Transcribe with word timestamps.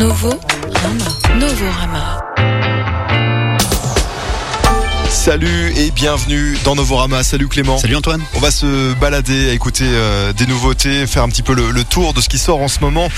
Novo 0.00 0.30
Rama. 0.82 1.38
Novorama. 1.38 2.29
Salut 5.20 5.74
et 5.76 5.90
bienvenue 5.90 6.56
dans 6.64 6.74
Novorama. 6.74 7.22
Salut 7.22 7.46
Clément. 7.46 7.76
Salut 7.76 7.94
Antoine. 7.94 8.22
On 8.36 8.40
va 8.40 8.50
se 8.50 8.94
balader, 8.94 9.50
à 9.50 9.52
écouter 9.52 9.84
euh, 9.86 10.32
des 10.32 10.46
nouveautés, 10.46 11.06
faire 11.06 11.22
un 11.22 11.28
petit 11.28 11.42
peu 11.42 11.52
le, 11.52 11.72
le 11.72 11.84
tour 11.84 12.14
de 12.14 12.22
ce 12.22 12.28
qui 12.30 12.38
sort 12.38 12.62
en 12.62 12.68
ce 12.68 12.80
moment. 12.80 13.10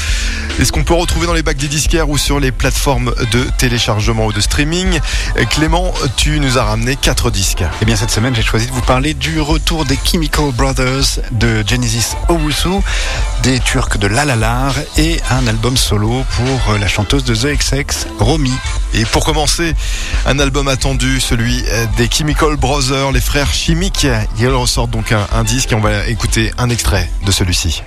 Et 0.58 0.64
ce 0.64 0.72
qu'on 0.72 0.82
peut 0.82 0.94
retrouver 0.94 1.28
dans 1.28 1.32
les 1.32 1.44
bacs 1.44 1.58
des 1.58 1.68
disquaires 1.68 2.10
ou 2.10 2.18
sur 2.18 2.40
les 2.40 2.50
plateformes 2.50 3.14
de 3.30 3.44
téléchargement 3.56 4.26
ou 4.26 4.32
de 4.32 4.40
streaming? 4.40 4.98
Euh, 5.38 5.44
Clément, 5.44 5.94
tu 6.16 6.40
nous 6.40 6.58
as 6.58 6.64
ramené 6.64 6.96
quatre 6.96 7.30
disques. 7.30 7.62
Eh 7.80 7.84
bien 7.84 7.94
cette 7.94 8.10
semaine 8.10 8.34
j'ai 8.34 8.42
choisi 8.42 8.66
de 8.66 8.72
vous 8.72 8.82
parler 8.82 9.14
du 9.14 9.40
retour 9.40 9.84
des 9.84 9.96
Chemical 10.04 10.50
Brothers, 10.52 11.20
de 11.30 11.62
Genesis 11.64 12.16
Owusu, 12.28 12.80
des 13.44 13.60
Turcs 13.60 13.98
de 13.98 14.08
Lalalar 14.08 14.74
et 14.98 15.20
un 15.30 15.46
album 15.46 15.76
solo 15.76 16.24
pour 16.34 16.78
la 16.78 16.88
chanteuse 16.88 17.22
de 17.22 17.36
The 17.36 17.56
XX, 17.56 18.08
Romy. 18.18 18.52
Et 18.94 19.04
pour 19.04 19.24
commencer, 19.24 19.72
un 20.26 20.38
album 20.40 20.66
attendu, 20.68 21.20
celui 21.20 21.62
euh, 21.68 21.86
des 21.96 22.08
Chemical 22.10 22.56
Brothers, 22.56 23.12
les 23.12 23.20
frères 23.20 23.52
chimiques. 23.52 24.06
Ils 24.38 24.48
ressortent 24.48 24.90
donc 24.90 25.12
un, 25.12 25.26
un 25.32 25.44
disque 25.44 25.72
et 25.72 25.74
on 25.74 25.80
va 25.80 26.06
écouter 26.06 26.52
un 26.58 26.70
extrait 26.70 27.10
de 27.24 27.32
celui-ci. 27.32 27.82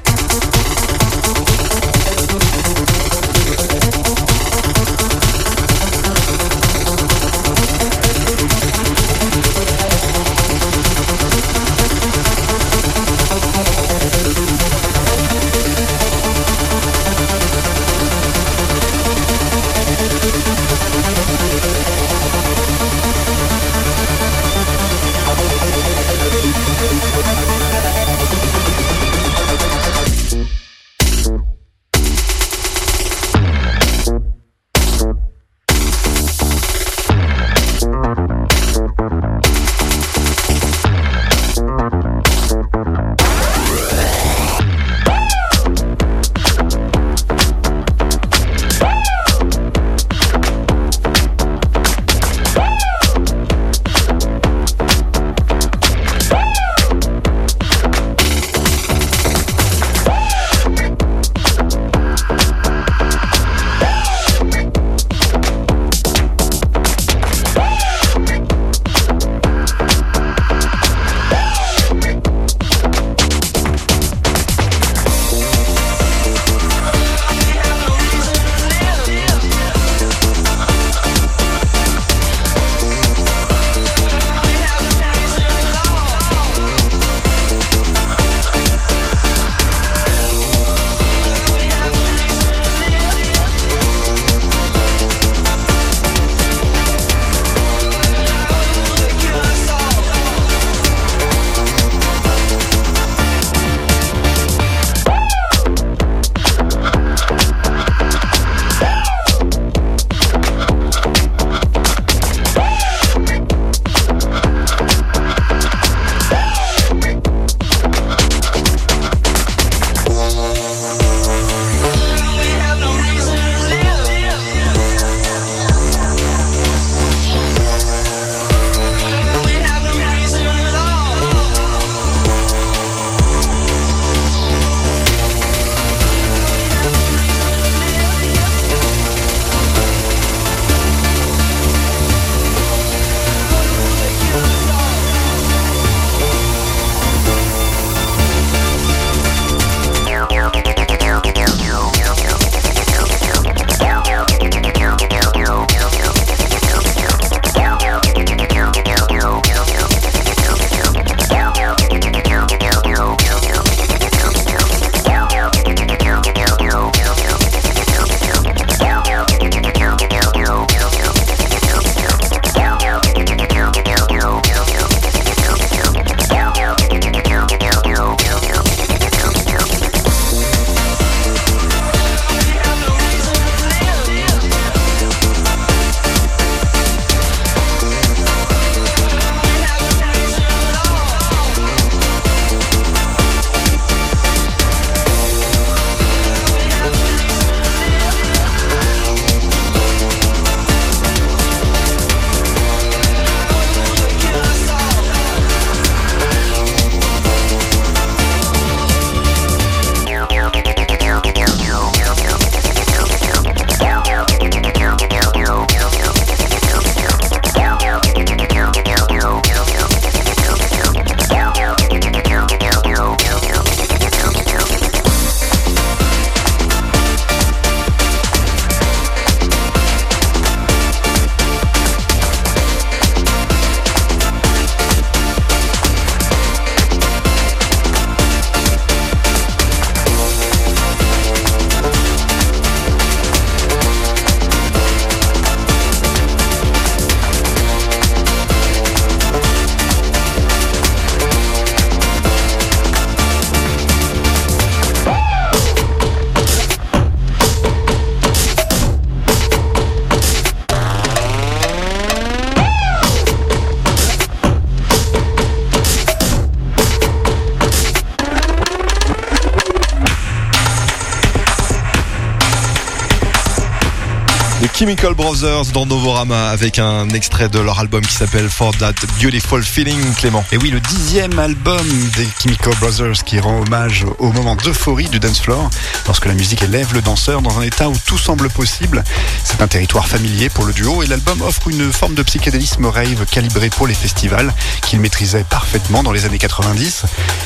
Chemical 274.86 275.16
Brothers 275.16 275.72
dans 275.74 275.88
Novorama 275.88 276.50
avec 276.50 276.78
un 276.78 277.10
extrait 277.10 277.50
de 277.50 277.58
leur 277.58 277.80
album 277.80 278.02
qui 278.06 278.14
s'appelle 278.14 278.48
For 278.48 278.72
That 278.78 278.94
Beautiful 279.20 279.64
Feeling, 279.64 280.14
Clément. 280.14 280.46
Et 280.52 280.58
oui, 280.58 280.70
le 280.70 280.80
dixième 280.80 281.40
album 281.40 281.82
des 282.16 282.28
Chemical 282.40 282.76
Brothers 282.80 283.24
qui 283.26 283.40
rend 283.40 283.62
hommage 283.62 284.06
au 284.20 284.32
moment 284.32 284.56
d'euphorie 284.56 285.10
du 285.10 285.20
dance 285.20 285.42
floor, 285.42 285.72
lorsque 286.06 286.28
la 286.28 286.36
musique 286.36 286.62
élève 286.62 286.94
le 286.94 287.02
danseur 287.02 287.42
dans 287.42 287.58
un 287.58 287.64
état 287.64 287.90
où 287.90 287.96
tout 288.06 288.18
semble 288.18 288.50
possible. 288.50 289.04
C'est 289.44 289.62
un 289.62 289.68
territoire 289.68 290.08
familier 290.08 290.50
pour 290.50 290.66
le 290.66 290.74
duo 290.74 291.04
et 291.04 291.08
l'album 291.08 291.42
offre 291.42 291.68
une 291.68 291.92
forme 291.92 292.14
de 292.14 292.24
psychédélisme 292.24 292.86
rave 292.86 293.26
calibré 293.30 293.70
pour 293.70 293.88
les 293.88 293.94
festivals 293.94 294.54
qu'il 294.82 295.00
maîtrisait 295.00 295.44
parfaitement 295.44 296.04
dans 296.04 296.12
les 296.12 296.26
années 296.26 296.38
90. 296.38 297.04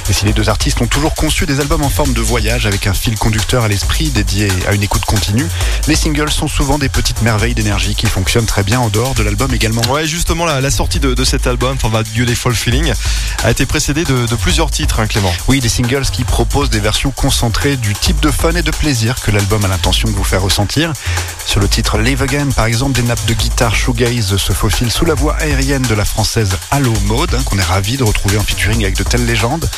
Et 0.09 0.13
si 0.13 0.25
les 0.25 0.33
deux 0.33 0.49
artistes 0.49 0.81
ont 0.81 0.87
toujours 0.87 1.15
conçu 1.15 1.45
des 1.45 1.59
albums 1.59 1.83
en 1.83 1.89
forme 1.89 2.13
de 2.13 2.21
voyage 2.21 2.65
avec 2.65 2.87
un 2.87 2.93
fil 2.93 3.17
conducteur 3.17 3.63
à 3.63 3.67
l'esprit 3.67 4.09
dédié 4.09 4.49
à 4.67 4.73
une 4.73 4.83
écoute 4.83 5.05
continue, 5.05 5.47
les 5.87 5.95
singles 5.95 6.31
sont 6.31 6.47
souvent 6.47 6.77
des 6.77 6.89
petites 6.89 7.21
merveilles 7.21 7.55
d'énergie 7.55 7.95
qui 7.95 8.07
fonctionnent 8.07 8.45
très 8.45 8.63
bien 8.63 8.79
en 8.79 8.89
dehors 8.89 9.15
de 9.15 9.23
l'album 9.23 9.53
également. 9.53 9.81
Ouais, 9.89 10.05
justement, 10.05 10.45
la, 10.45 10.61
la 10.61 10.71
sortie 10.71 10.99
de, 10.99 11.13
de, 11.13 11.23
cet 11.23 11.47
album, 11.47 11.77
That 11.77 12.03
Beautiful 12.15 12.53
Feeling, 12.53 12.93
a 13.43 13.51
été 13.51 13.65
précédée 13.65 14.03
de, 14.03 14.25
de 14.25 14.35
plusieurs 14.35 14.71
titres, 14.71 14.99
hein, 14.99 15.07
Clément. 15.07 15.33
Oui, 15.47 15.59
des 15.59 15.69
singles 15.69 16.05
qui 16.11 16.23
proposent 16.23 16.69
des 16.69 16.79
versions 16.79 17.11
concentrées 17.11 17.77
du 17.77 17.93
type 17.93 18.19
de 18.19 18.31
fun 18.31 18.53
et 18.55 18.61
de 18.61 18.71
plaisir 18.71 19.19
que 19.21 19.31
l'album 19.31 19.63
a 19.65 19.67
l'intention 19.67 20.09
de 20.09 20.15
vous 20.15 20.23
faire 20.23 20.43
Sur 21.45 21.59
le 21.59 21.67
titre 21.67 21.97
Live 21.97 22.21
Again, 22.21 22.49
par 22.55 22.65
exemple, 22.65 22.93
des 22.93 23.03
nappes 23.03 23.25
de 23.25 23.33
guitare 23.33 23.75
shoegaze 23.75 24.37
se 24.37 24.53
faufilent 24.53 24.91
sous 24.91 25.05
la 25.05 25.13
voix 25.13 25.35
aérienne 25.35 25.83
de 25.83 25.93
la 25.93 26.05
française 26.05 26.57
Allo 26.71 26.93
Mode, 27.05 27.35
hein, 27.35 27.43
qu'on 27.45 27.57
est 27.57 27.63
ravi 27.63 27.97
de 27.97 28.03
retrouver 28.03 28.37
en 28.37 28.43
featuring 28.43 28.83
avec 28.83 28.97
de 28.97 29.03
telles 29.03 29.25
légendes. 29.25 29.69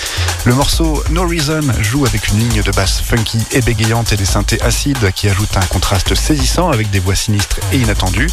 Le 0.45 0.53
morceau 0.53 1.03
No 1.11 1.27
Reason 1.27 1.61
joue 1.81 2.05
avec 2.05 2.29
une 2.29 2.39
ligne 2.39 2.63
de 2.63 2.71
basse 2.71 3.01
funky 3.01 3.37
et 3.51 3.61
bégayante 3.61 4.11
et 4.13 4.17
des 4.17 4.25
synthés 4.25 4.61
acides 4.61 5.11
qui 5.13 5.29
ajoutent 5.29 5.55
un 5.55 5.65
contraste 5.65 6.15
saisissant 6.15 6.69
avec 6.69 6.89
des 6.89 6.99
voix 6.99 7.15
sinistres 7.15 7.59
et 7.71 7.77
inattendues. 7.77 8.29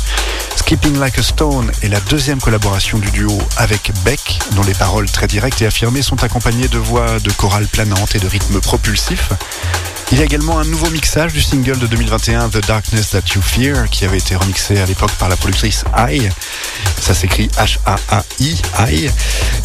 Skipping 0.56 0.98
Like 0.98 1.18
a 1.18 1.22
Stone 1.22 1.70
est 1.82 1.88
la 1.88 2.00
deuxième 2.00 2.40
collaboration 2.40 2.98
du 2.98 3.10
duo 3.10 3.36
avec 3.56 3.92
Beck, 4.04 4.40
dont 4.52 4.62
les 4.62 4.74
paroles 4.74 5.10
très 5.10 5.26
directes 5.26 5.62
et 5.62 5.66
affirmées 5.66 6.02
sont 6.02 6.22
accompagnées 6.24 6.68
de 6.68 6.78
voix 6.78 7.20
de 7.20 7.30
chorale 7.32 7.66
planantes 7.66 8.14
et 8.14 8.18
de 8.18 8.26
rythmes 8.26 8.60
propulsifs. 8.60 9.30
Il 10.10 10.16
y 10.16 10.22
a 10.22 10.24
également 10.24 10.58
un 10.58 10.64
nouveau 10.64 10.88
mixage 10.88 11.34
du 11.34 11.42
single 11.42 11.78
de 11.78 11.86
2021 11.86 12.48
The 12.48 12.66
Darkness 12.66 13.10
That 13.10 13.34
You 13.34 13.42
Fear 13.42 13.90
qui 13.90 14.06
avait 14.06 14.16
été 14.16 14.34
remixé 14.36 14.78
à 14.78 14.86
l'époque 14.86 15.12
par 15.18 15.28
la 15.28 15.36
productrice 15.36 15.84
I. 15.94 16.30
Ça 16.98 17.12
s'écrit 17.12 17.48
H-A-A-I, 17.58 18.62
I. 18.90 19.10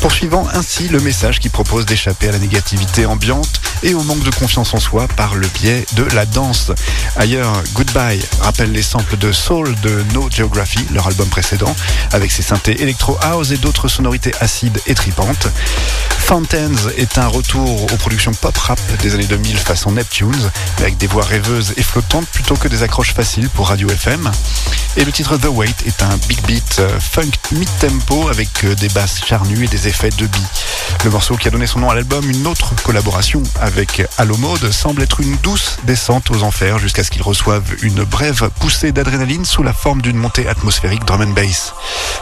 Poursuivant 0.01 0.45
ainsi 0.53 0.89
le 0.89 0.99
message 0.99 1.39
qui 1.39 1.47
propose 1.47 1.85
d'échapper 1.85 2.27
à 2.27 2.33
la 2.33 2.39
négativité 2.39 3.05
ambiante 3.05 3.61
et 3.83 3.93
au 3.93 4.03
manque 4.03 4.23
de 4.23 4.31
confiance 4.31 4.73
en 4.73 4.79
soi 4.81 5.07
par 5.07 5.35
le 5.35 5.47
biais 5.47 5.85
de 5.93 6.03
la 6.13 6.25
danse. 6.25 6.71
Ailleurs, 7.15 7.63
Goodbye 7.73 8.21
rappelle 8.41 8.73
les 8.73 8.83
samples 8.83 9.17
de 9.17 9.31
Soul 9.31 9.73
de 9.81 10.03
No 10.13 10.27
Geography, 10.29 10.85
leur 10.91 11.07
album 11.07 11.29
précédent, 11.29 11.73
avec 12.11 12.31
ses 12.31 12.43
synthés 12.43 12.81
electro 12.81 13.17
house 13.21 13.51
et 13.51 13.57
d'autres 13.57 13.87
sonorités 13.87 14.33
acides 14.41 14.79
et 14.87 14.93
tripantes. 14.93 15.47
Fountains 16.19 16.89
est 16.97 17.17
un 17.17 17.27
retour 17.27 17.83
aux 17.83 17.97
productions 17.97 18.31
pop 18.31 18.57
rap 18.57 18.79
des 19.01 19.13
années 19.13 19.25
2000 19.25 19.57
façon 19.57 19.91
Neptune 19.91 20.32
avec 20.79 20.97
des 20.97 21.07
voix 21.07 21.25
rêveuses 21.25 21.73
et 21.77 21.83
flottantes 21.83 22.27
plutôt 22.27 22.55
que 22.55 22.67
des 22.67 22.83
accroches 22.83 23.13
faciles 23.13 23.49
pour 23.49 23.69
Radio 23.69 23.89
FM. 23.89 24.31
Et 24.95 25.05
le 25.05 25.11
titre 25.11 25.37
The 25.37 25.47
Wait 25.47 25.75
est 25.85 26.03
un 26.03 26.17
big 26.27 26.39
beat 26.45 26.81
funk 26.99 27.31
mid-tempo 27.51 28.27
avec 28.29 28.65
des 28.65 28.89
basses 28.89 29.21
charnues 29.25 29.65
et 29.65 29.67
des 29.67 29.87
effets 29.87 30.11
de 30.11 30.27
bi. 30.27 30.41
Le 31.03 31.09
morceau 31.09 31.35
qui 31.35 31.47
a 31.47 31.51
donné 31.51 31.67
son 31.67 31.79
nom 31.79 31.89
à 31.89 31.95
l'album, 31.95 32.29
une 32.29 32.45
autre 32.47 32.73
collaboration 32.83 33.41
avec 33.59 34.03
Allo 34.17 34.37
Mode, 34.37 34.71
semble 34.71 35.01
être 35.01 35.19
une 35.19 35.35
douce 35.37 35.77
descente 35.83 36.29
aux 36.31 36.43
enfers 36.43 36.79
jusqu'à 36.79 37.03
ce 37.03 37.11
qu'il 37.11 37.23
reçoive 37.23 37.63
une 37.81 38.03
brève 38.03 38.49
poussée 38.59 38.91
d'adrénaline 38.91 39.45
sous 39.45 39.63
la 39.63 39.73
forme 39.73 40.01
d'une 40.01 40.17
montée 40.17 40.47
atmosphérique 40.47 41.05
drum 41.05 41.21
and 41.21 41.33
bass. 41.33 41.73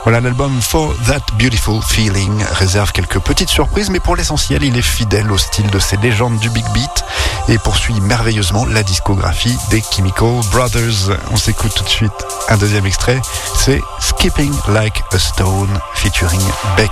Voilà 0.04 0.22
l'album 0.22 0.62
For 0.62 0.96
That 1.08 1.26
Beautiful 1.38 1.82
Feeling 1.88 2.44
réserve 2.54 2.92
quelques 2.92 3.20
petites 3.20 3.50
surprises 3.50 3.90
mais 3.90 4.00
pour 4.00 4.16
l'essentiel 4.16 4.64
il 4.64 4.78
est 4.78 4.82
fidèle 4.82 5.32
au 5.32 5.38
style 5.38 5.70
de 5.70 5.80
ces 5.80 5.98
légendes 5.98 6.40
du 6.40 6.50
big 6.50 6.66
beat 6.74 7.04
et 7.48 7.58
poursuit 7.58 8.00
merveilleusement 8.02 8.66
la 8.66 8.84
discographie 8.84 9.58
des 9.70 9.82
Chemical 9.82 10.42
Brothers. 10.52 11.18
On 11.32 11.38
s'écoute 11.38 11.74
tout 11.76 11.84
de 11.84 11.90
suite 11.90 12.12
un 12.50 12.58
deuxième 12.58 12.86
extrait, 12.86 13.22
c'est 13.56 13.82
Skipping 14.00 14.54
Like 14.70 15.02
a 15.14 15.20
Stone 15.20 15.80
featuring 15.96 16.42
Beck. 16.76 16.92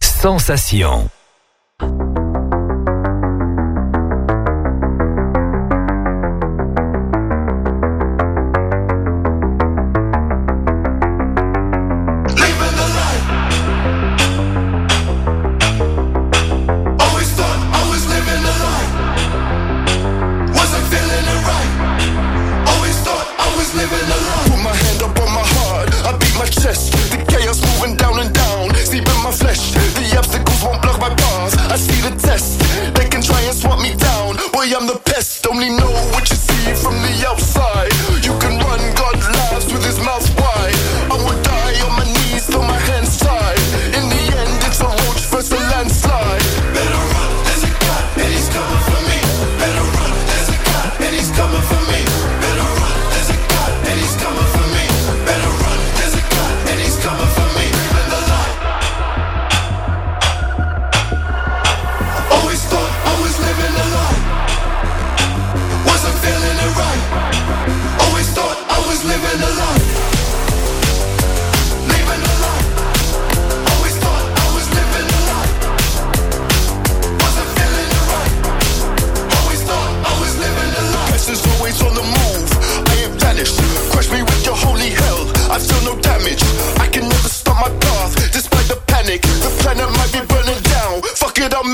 Sensation. 0.00 1.08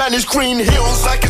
Spanish 0.06 0.24
Green 0.24 0.60
Hills. 0.60 1.25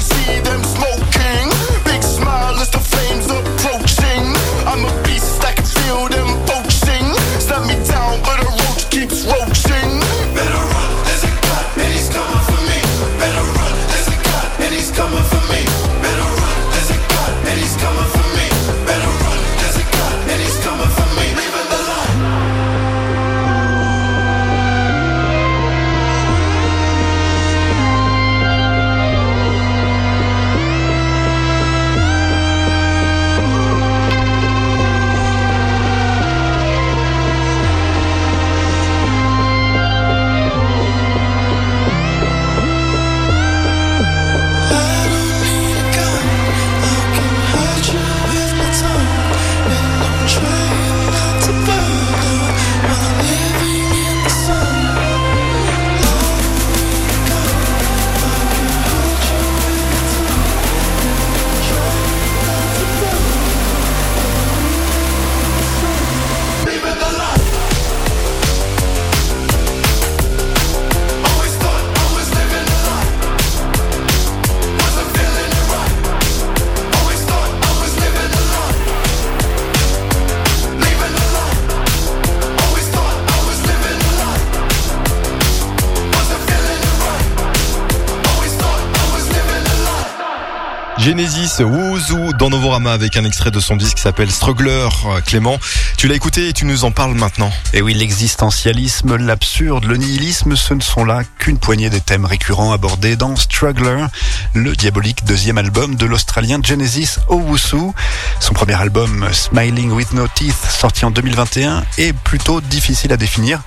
Genesis 91.07 91.63
Wouzou 91.63 92.33
dans 92.33 92.51
Novorama 92.51 92.91
avec 92.93 93.17
un 93.17 93.25
extrait 93.25 93.53
de 93.53 93.61
son 93.61 93.77
disque 93.77 93.95
qui 93.95 94.03
s'appelle 94.03 94.29
Struggler. 94.29 94.89
Euh, 95.07 95.21
Clément, 95.25 95.57
tu 95.97 96.09
l'as 96.09 96.17
écouté 96.17 96.49
et 96.49 96.53
tu 96.53 96.65
nous 96.65 96.85
en 96.85 96.91
parles 96.91 97.15
maintenant. 97.15 97.53
Et 97.73 97.81
oui, 97.81 97.95
l'existentialisme, 97.95 99.15
l'absurde, 99.15 99.85
le 99.85 99.99
nihilisme, 99.99 100.57
ce 100.57 100.75
ne 100.75 100.81
sont 100.81 101.05
là 101.05 101.23
qu'une 101.39 101.59
poignée 101.59 101.91
des 101.91 102.01
thèmes 102.01 102.25
récurrents 102.25 102.73
abordés 102.73 103.15
dans 103.15 103.37
Struggler, 103.37 104.05
le 104.53 104.75
diabolique 104.75 105.25
deuxième 105.25 105.59
album 105.59 105.95
de 105.95 106.07
l'Australien 106.07 106.59
Genesis 106.61 107.21
Owusu. 107.29 107.93
Son 108.41 108.55
premier 108.55 108.75
album, 108.75 109.29
Smiling 109.31 109.93
with 109.93 110.13
No 110.13 110.27
Teeth, 110.27 110.57
sorti 110.69 111.05
en 111.05 111.13
2021, 111.13 111.85
est 111.99 112.15
plutôt 112.15 112.61
difficile 112.61 113.13
à 113.13 113.17
définir, 113.17 113.61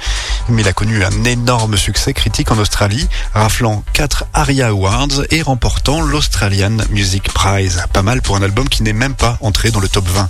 mais 0.50 0.62
il 0.62 0.68
a 0.68 0.74
connu 0.74 1.06
un 1.06 1.24
énorme 1.24 1.78
succès 1.78 2.12
critique 2.12 2.52
en 2.52 2.58
Australie, 2.58 3.08
raflant 3.34 3.86
4 3.94 4.26
ARIA 4.34 4.68
Awards 4.68 5.24
et 5.32 5.42
remportant 5.42 6.02
l'Australian 6.02 6.76
Music 6.90 7.29
Prize. 7.34 7.84
Pas 7.94 8.02
mal 8.02 8.22
pour 8.22 8.36
un 8.36 8.42
album 8.42 8.68
qui 8.68 8.84
n'est 8.84 8.94
même 8.94 9.16
pas 9.16 9.38
entré 9.42 9.72
dans 9.72 9.80
le 9.80 9.88
top 9.88 10.08
20. 10.08 10.30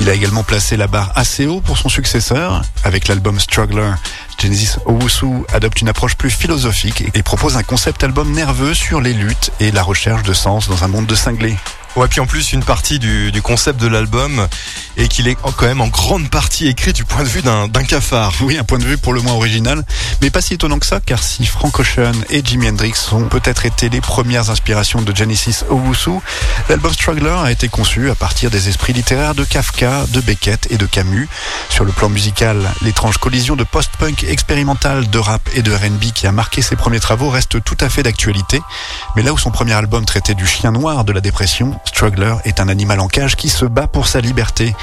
Il 0.00 0.10
a 0.10 0.14
également 0.14 0.42
placé 0.42 0.76
la 0.76 0.86
barre 0.86 1.12
assez 1.14 1.46
haut 1.46 1.60
pour 1.60 1.78
son 1.78 1.88
successeur, 1.88 2.62
avec 2.84 3.08
l'album 3.08 3.38
Struggler. 3.40 3.90
Genesis 4.38 4.76
Owusu 4.86 5.44
adopte 5.52 5.80
une 5.80 5.88
approche 5.88 6.16
plus 6.16 6.30
philosophique 6.30 7.04
et 7.14 7.22
propose 7.22 7.56
un 7.56 7.62
concept 7.62 8.04
album 8.04 8.32
nerveux 8.32 8.74
sur 8.74 9.00
les 9.00 9.12
luttes 9.12 9.50
et 9.60 9.70
la 9.70 9.82
recherche 9.82 10.22
de 10.22 10.32
sens 10.32 10.68
dans 10.68 10.84
un 10.84 10.88
monde 10.88 11.06
de 11.06 11.14
cinglés. 11.14 11.56
Ouais, 11.96 12.08
puis 12.08 12.18
en 12.18 12.26
plus, 12.26 12.52
une 12.52 12.64
partie 12.64 12.98
du, 12.98 13.30
du 13.30 13.40
concept 13.40 13.80
de 13.80 13.86
l'album 13.86 14.48
est 14.96 15.06
qu'il 15.06 15.28
est 15.28 15.36
quand 15.36 15.66
même 15.66 15.80
en 15.80 15.86
grande 15.86 16.28
partie 16.28 16.66
écrit 16.66 16.92
du 16.92 17.04
point 17.04 17.22
de 17.22 17.28
vue 17.28 17.40
d'un 17.40 17.68
d'un 17.68 17.84
cafard. 17.84 18.32
Oui, 18.40 18.58
un 18.58 18.64
point 18.64 18.78
de 18.78 18.84
vue 18.84 18.98
pour 18.98 19.12
le 19.12 19.20
moins 19.20 19.34
original, 19.34 19.84
mais 20.20 20.30
pas 20.30 20.40
si 20.40 20.54
étonnant 20.54 20.80
que 20.80 20.86
ça, 20.86 20.98
car 20.98 21.22
si 21.22 21.46
Frank 21.46 21.78
Ocean 21.78 22.12
et 22.30 22.44
Jimi 22.44 22.68
Hendrix 22.68 22.94
ont 23.12 23.28
peut-être 23.28 23.64
été 23.64 23.88
les 23.90 24.00
premières 24.00 24.50
inspirations 24.50 25.02
de 25.02 25.14
Genesis 25.14 25.62
Owusu, 25.70 26.18
l'album 26.68 26.92
Struggler 26.92 27.36
a 27.44 27.52
été 27.52 27.68
conçu 27.68 28.10
à 28.10 28.16
partir 28.16 28.50
des 28.50 28.68
esprits 28.68 28.92
littéraires 28.92 29.36
de 29.36 29.44
Kafka, 29.44 30.04
de 30.08 30.20
Beckett 30.20 30.66
et 30.70 30.78
de 30.78 30.86
Camus. 30.86 31.28
Sur 31.68 31.84
le 31.84 31.92
plan 31.92 32.08
musical, 32.08 32.72
l'étrange 32.82 33.18
collision 33.18 33.54
de 33.54 33.62
post-punk 33.62 34.23
expérimental, 34.30 35.08
de 35.08 35.18
rap 35.18 35.42
et 35.54 35.62
de 35.62 35.72
R&B 35.72 36.12
qui 36.14 36.26
a 36.26 36.32
marqué 36.32 36.62
ses 36.62 36.76
premiers 36.76 37.00
travaux 37.00 37.30
reste 37.30 37.62
tout 37.62 37.76
à 37.80 37.88
fait 37.88 38.02
d'actualité. 38.02 38.60
Mais 39.16 39.22
là 39.22 39.32
où 39.32 39.38
son 39.38 39.50
premier 39.50 39.72
album 39.72 40.04
traitait 40.04 40.34
du 40.34 40.46
chien 40.46 40.72
noir 40.72 41.04
de 41.04 41.12
la 41.12 41.20
dépression, 41.20 41.78
Struggler 41.84 42.34
est 42.44 42.60
un 42.60 42.68
animal 42.68 43.00
en 43.00 43.08
cage 43.08 43.36
qui 43.36 43.48
se 43.48 43.64
bat 43.64 43.86
pour 43.86 44.06
sa 44.06 44.20
liberté. 44.20 44.74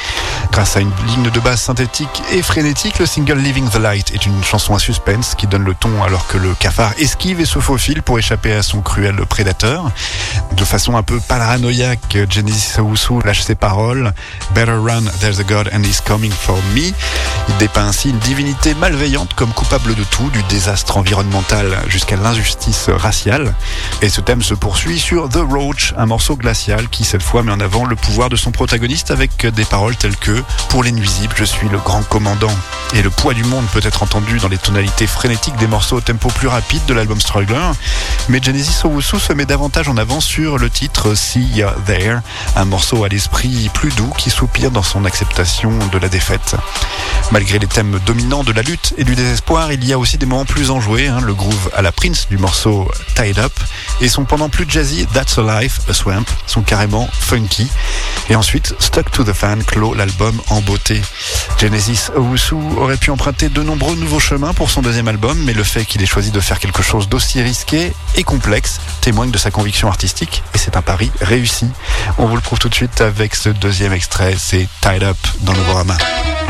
Grâce 0.52 0.78
à 0.78 0.80
une 0.80 0.92
ligne 1.08 1.30
de 1.30 1.40
basse 1.40 1.62
synthétique 1.62 2.22
et 2.32 2.42
frénétique, 2.42 3.00
le 3.00 3.06
single 3.06 3.40
Living 3.40 3.70
the 3.70 3.78
Light 3.78 4.12
est 4.14 4.26
une 4.26 4.44
chanson 4.44 4.76
à 4.76 4.80
suspense 4.80 5.36
qui 5.36 5.48
donne 5.48 5.64
le 5.64 5.74
ton 5.74 6.04
alors 6.04 6.28
que 6.28 6.38
le 6.38 6.54
cafard 6.56 6.94
esquive 6.98 7.40
et 7.40 7.46
se 7.46 7.60
faufile 7.60 8.02
pour 8.04 8.20
échapper 8.20 8.54
à 8.54 8.64
son 8.64 8.82
cruel 8.82 9.16
prédateur. 9.28 9.92
De 10.54 10.66
façon 10.66 10.98
un 10.98 11.04
peu 11.04 11.20
paranoïaque, 11.20 12.18
Genesis 12.30 12.80
Owusu 12.80 13.22
lâche 13.24 13.42
ses 13.42 13.56
paroles 13.56 14.14
Better 14.54 14.78
run, 14.78 15.04
there's 15.20 15.40
a 15.40 15.44
God 15.44 15.70
and 15.74 15.84
he's 15.84 16.02
coming 16.02 16.32
for 16.32 16.58
me. 16.76 16.94
Il 17.50 17.58
dépeint 17.58 17.88
ainsi 17.88 18.10
une 18.10 18.20
divinité 18.20 18.74
malveillante 18.76 19.31
comme 19.36 19.52
coupable 19.54 19.96
de 19.96 20.04
tout, 20.04 20.30
du 20.30 20.42
désastre 20.44 20.98
environnemental 20.98 21.78
jusqu'à 21.88 22.16
l'injustice 22.16 22.90
raciale. 22.90 23.54
Et 24.02 24.10
ce 24.10 24.22
thème 24.22 24.42
se 24.42 24.54
poursuit 24.54 25.00
sur 25.00 25.30
The 25.30 25.40
Roach, 25.48 25.94
un 25.98 26.06
morceau 26.06 26.36
glacial 26.36 26.90
qui 26.90 27.04
cette 27.04 27.24
fois 27.24 27.44
met 27.44 27.52
en 27.52 27.60
avant 27.60 27.86
le 27.86 27.96
pouvoir 27.96 28.30
de 28.30 28.36
son 28.36 28.52
protagoniste 28.52 29.12
avec 29.12 29.46
des 29.46 29.66
paroles 29.66 29.96
telles 29.96 30.16
que 30.16 30.44
Pour 30.70 30.84
les 30.84 30.92
nuisibles, 30.92 31.34
je 31.36 31.44
suis 31.44 31.70
le 31.70 31.78
grand 31.78 32.04
commandant. 32.04 32.56
Et 32.94 33.02
le 33.02 33.10
poids 33.10 33.34
du 33.34 33.44
monde 33.44 33.66
peut 33.74 33.82
être 33.84 34.04
entendu 34.04 34.38
dans 34.40 34.50
les 34.50 34.58
tonalités 34.58 35.08
frénétiques 35.08 35.56
des 35.56 35.68
morceaux 35.68 35.98
au 35.98 36.02
tempo 36.02 36.30
plus 36.30 36.48
rapide 36.48 36.84
de 36.88 36.94
l'album 36.94 37.20
Struggler. 37.20 37.72
Mais 38.30 38.42
Genesis 38.42 38.86
Owusu 38.86 39.20
se 39.20 39.34
met 39.34 39.46
davantage 39.46 39.88
en 39.88 39.98
avant 39.98 40.20
sur 40.20 40.58
le 40.58 40.70
titre 40.70 41.16
See 41.16 41.46
Ya 41.54 41.74
There, 41.86 42.20
un 42.56 42.66
morceau 42.66 43.04
à 43.04 43.08
l'esprit 43.08 43.70
plus 43.74 43.92
doux 43.96 44.12
qui 44.18 44.30
soupire 44.30 44.72
dans 44.72 44.84
son 44.84 45.06
acceptation 45.06 45.72
de 45.92 45.98
la 45.98 46.10
défaite. 46.10 46.56
Malgré 47.32 47.60
les 47.60 47.68
thèmes 47.68 48.00
dominants 48.06 48.44
de 48.44 48.52
la 48.52 48.62
lutte 48.62 48.94
et 48.98 49.04
du 49.04 49.16
il 49.72 49.86
y 49.86 49.94
a 49.94 50.00
aussi 50.00 50.18
des 50.18 50.26
moments 50.26 50.46
plus 50.46 50.72
enjoués, 50.72 51.08
hein, 51.08 51.20
le 51.22 51.34
groove 51.34 51.70
à 51.76 51.82
la 51.82 51.92
Prince 51.92 52.28
du 52.30 52.38
morceau 52.38 52.90
Tied 53.16 53.38
Up 53.40 53.52
et 54.00 54.08
son 54.08 54.26
pendant 54.26 54.50
plus 54.50 54.66
jazzy 54.68 55.06
That's 55.14 55.38
a 55.38 55.62
Life, 55.62 55.82
a 55.90 55.94
Swamp 55.94 56.26
sont 56.48 56.62
carrément 56.62 57.08
funky. 57.12 57.68
Et 58.30 58.36
ensuite, 58.36 58.74
Stuck 58.80 59.12
to 59.12 59.24
the 59.24 59.34
Fan 59.34 59.64
clôt 59.64 59.94
l'album 59.94 60.40
en 60.50 60.62
beauté. 60.62 61.02
Genesis 61.60 62.10
Owusu 62.16 62.56
aurait 62.78 62.98
pu 62.98 63.12
emprunter 63.12 63.50
de 63.50 63.62
nombreux 63.62 63.96
nouveaux 63.96 64.20
chemins 64.20 64.54
pour 64.54 64.70
son 64.70 64.82
deuxième 64.82 65.08
album, 65.08 65.38
mais 65.44 65.54
le 65.54 65.64
fait 65.64 65.86
qu'il 65.86 66.02
ait 66.02 66.08
choisi 66.08 66.32
de 66.32 66.40
faire 66.40 66.60
quelque 66.60 66.82
chose 66.82 67.10
d'aussi 67.10 67.42
risqué 67.42 67.94
et 68.16 68.24
complexe 68.24 68.80
témoigne 69.02 69.32
de 69.32 69.38
sa 69.38 69.52
conviction 69.52 69.88
artistique 69.88 70.44
et 70.54 70.58
c'est 70.58 70.78
un 70.78 70.82
pari 70.82 71.12
réussi. 71.22 71.68
On 72.18 72.26
vous 72.26 72.36
le 72.36 72.42
prouve 72.42 72.60
tout 72.60 72.70
de 72.70 72.76
suite 72.76 73.02
avec 73.02 73.36
ce 73.36 73.50
deuxième 73.50 73.94
extrait, 73.94 74.36
c'est 74.38 74.68
Tied 74.82 75.04
Up 75.04 75.18
dans 75.42 75.54
Novorama. 75.54 75.98
I'm 75.98 76.41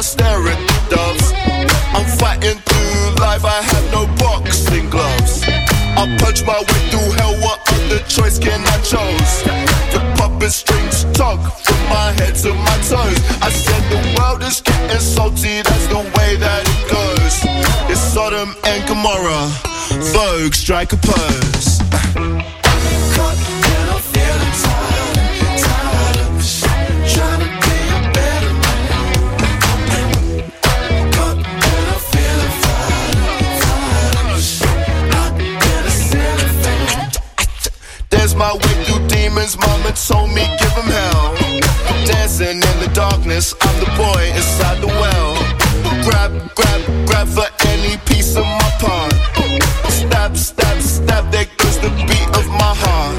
at 0.00 0.16
the 0.16 0.96
doves. 0.96 1.32
I'm 1.92 2.06
fighting 2.16 2.56
through 2.64 3.20
life, 3.20 3.44
I 3.44 3.60
have 3.60 3.92
no 3.92 4.06
boxing 4.16 4.88
gloves. 4.88 5.42
I 5.44 6.16
punch 6.18 6.42
my 6.46 6.56
way 6.56 6.80
through 6.88 7.12
hell, 7.20 7.36
what 7.44 7.60
other 7.68 7.98
choice 8.08 8.38
can 8.38 8.64
I 8.64 8.76
choose? 8.80 9.32
The 9.92 10.00
puppet 10.16 10.52
strings 10.52 11.04
tug 11.12 11.40
from 11.52 11.80
my 11.90 12.12
head 12.16 12.34
to 12.36 12.54
my 12.54 12.76
toes. 12.88 13.20
I 13.42 13.50
said 13.50 13.82
the 13.92 14.00
world 14.16 14.42
is 14.42 14.62
getting 14.62 15.00
salty, 15.00 15.60
that's 15.60 15.86
the 15.88 16.00
way 16.16 16.36
that 16.36 16.62
it 16.64 16.82
goes. 16.88 17.36
It's 17.90 18.00
Sodom 18.00 18.56
and 18.64 18.80
Gomorrah. 18.88 19.52
Vogue, 20.14 20.54
strike 20.54 20.94
a 20.94 20.96
pose. 20.96 21.80
Demons, 39.40 39.58
mama 39.58 39.92
told 39.92 40.30
me 40.30 40.44
give 40.58 40.72
him 40.72 40.90
hell. 40.90 41.34
Dancing 42.06 42.56
in 42.56 42.76
the 42.80 42.90
darkness, 42.92 43.54
I'm 43.60 43.80
the 43.80 43.90
boy 43.96 44.22
inside 44.36 44.80
the 44.80 44.86
well. 44.86 45.34
Grab, 46.04 46.32
grab, 46.54 46.80
grab 47.06 47.28
for 47.28 47.48
any 47.68 47.96
piece 48.06 48.36
of 48.36 48.44
my 48.44 48.70
part. 48.78 49.12
Stab, 49.88 50.36
stab, 50.36 50.80
stab, 50.80 51.30
there 51.30 51.46
goes 51.58 51.78
the 51.78 51.90
beat 52.08 52.28
of 52.36 52.46
my 52.48 52.74
heart. 52.84 53.16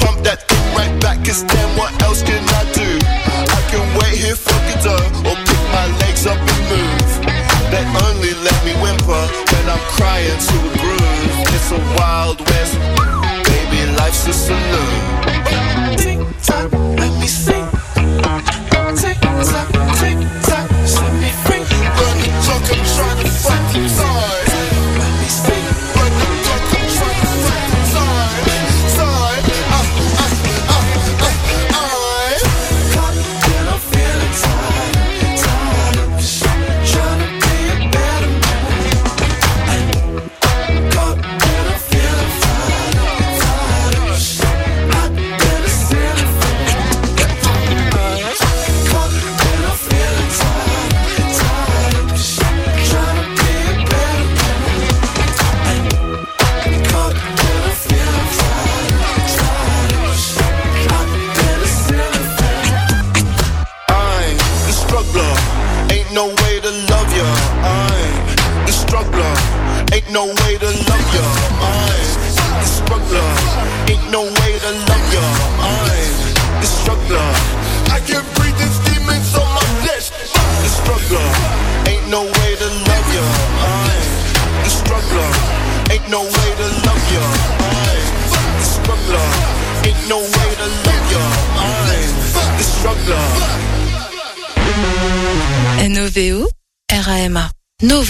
Pump 0.00 0.22
that 0.24 0.46
thing 0.48 0.64
right 0.74 0.94
back, 1.00 1.24
cause 1.24 1.44
then 1.44 1.78
what 1.78 1.90
else 2.02 2.22
can 2.22 2.42
I 2.42 2.62
do? 2.72 2.98
I 3.26 3.60
can 3.70 3.84
wait 3.98 4.16
here 4.18 4.36
for 4.36 4.58
Godot, 4.66 5.04
or 5.28 5.36
pick 5.46 5.62
my 5.74 5.86
legs 6.02 6.26
up 6.26 6.38
and 6.38 6.62
move. 6.70 7.10
They 7.70 7.84
only 8.06 8.34
let 8.42 8.58
me 8.64 8.74
whimper 8.82 9.24
when 9.50 9.64
I'm 9.70 9.84
crying 9.94 10.38
to 10.48 10.56
a 10.58 10.70
groove. 10.78 11.54
It's 11.54 11.70
a 11.70 11.78
wild 11.98 12.40
west, 12.50 12.74
life's 14.00 14.26
a 14.26 14.32
saloon. 14.32 15.96
Tick 15.96 16.18
tock, 16.42 16.72
let 16.72 17.12
me 17.20 17.26
sing. 17.26 17.79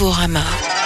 Novorama. 0.01 0.80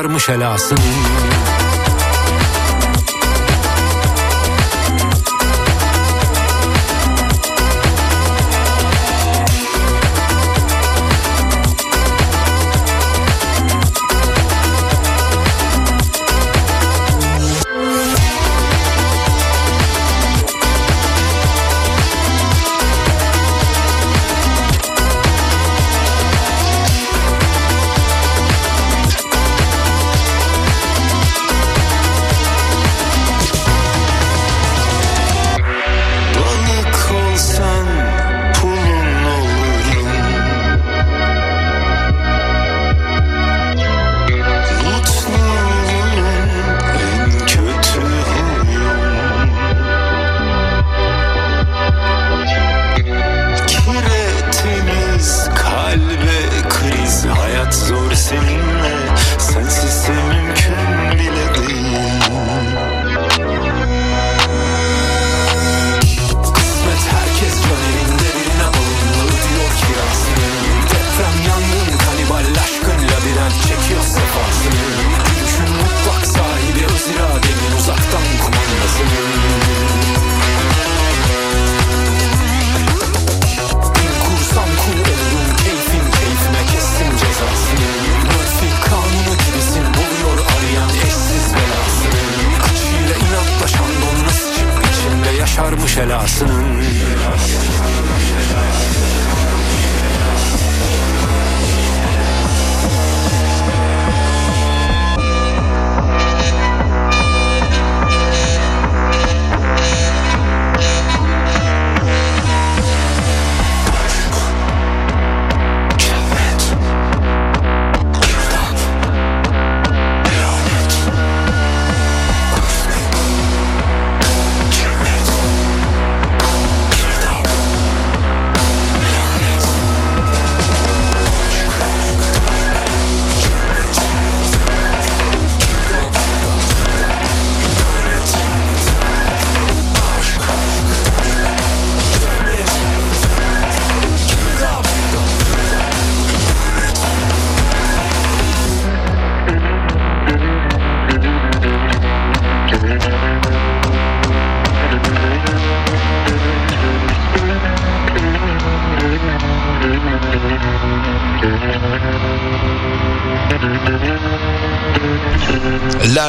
sarmış 0.00 0.28
helasın 0.28 0.78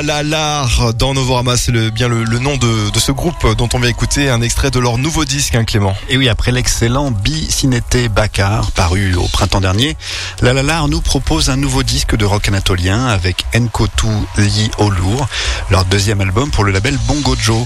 La 0.01 0.23
La 0.23 0.23
La 0.23 0.67
dans 1.01 1.15
Novorama, 1.15 1.57
c'est 1.57 1.71
le, 1.71 1.89
bien 1.89 2.07
le, 2.07 2.23
nom 2.37 2.57
de, 2.57 2.99
ce 2.99 3.11
groupe 3.11 3.55
dont 3.57 3.67
on 3.73 3.79
vient 3.79 3.89
écouter 3.89 4.29
un 4.29 4.39
extrait 4.39 4.69
de 4.69 4.77
leur 4.77 4.99
nouveau 4.99 5.25
disque, 5.25 5.55
hein, 5.55 5.63
Clément. 5.63 5.95
Et 6.09 6.17
oui, 6.17 6.29
après 6.29 6.51
l'excellent 6.51 7.09
Bicinete 7.09 8.07
Bakar, 8.13 8.69
paru 8.73 9.15
au 9.15 9.27
printemps 9.27 9.61
dernier, 9.61 9.97
La 10.43 10.53
La 10.53 10.61
La 10.61 10.85
nous 10.87 11.01
propose 11.01 11.49
un 11.49 11.57
nouveau 11.57 11.81
disque 11.81 12.15
de 12.15 12.23
rock 12.23 12.49
anatolien 12.49 13.07
avec 13.07 13.45
Enkotu 13.55 14.05
Li 14.37 14.69
Olur, 14.77 15.27
leur 15.71 15.85
deuxième 15.85 16.21
album 16.21 16.51
pour 16.51 16.65
le 16.65 16.71
label 16.71 16.95
Bongo 17.07 17.35
Joe. 17.35 17.65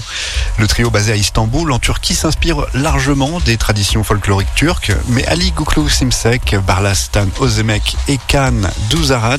Le 0.56 0.66
trio 0.66 0.88
basé 0.88 1.12
à 1.12 1.16
Istanbul, 1.16 1.72
en 1.72 1.78
Turquie, 1.78 2.14
s'inspire 2.14 2.64
largement 2.72 3.40
des 3.40 3.58
traditions 3.58 4.02
folkloriques 4.02 4.54
turques, 4.54 4.92
mais 5.08 5.26
Ali 5.26 5.52
Guklu 5.52 5.90
Simsek, 5.90 6.56
Barlastan 6.66 7.26
Ozemek 7.40 7.96
et 8.08 8.18
Kan 8.28 8.62
Douzarat 8.88 9.36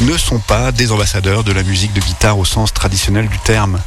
ne 0.00 0.16
sont 0.16 0.38
pas 0.38 0.72
des 0.72 0.90
ambassadeurs 0.90 1.44
de 1.44 1.52
la 1.52 1.64
musique 1.64 1.92
de 1.92 2.00
guitare 2.00 2.38
au 2.38 2.46
sens 2.46 2.72
traditionnel 2.72 3.25
du 3.28 3.38
terme. 3.38 3.80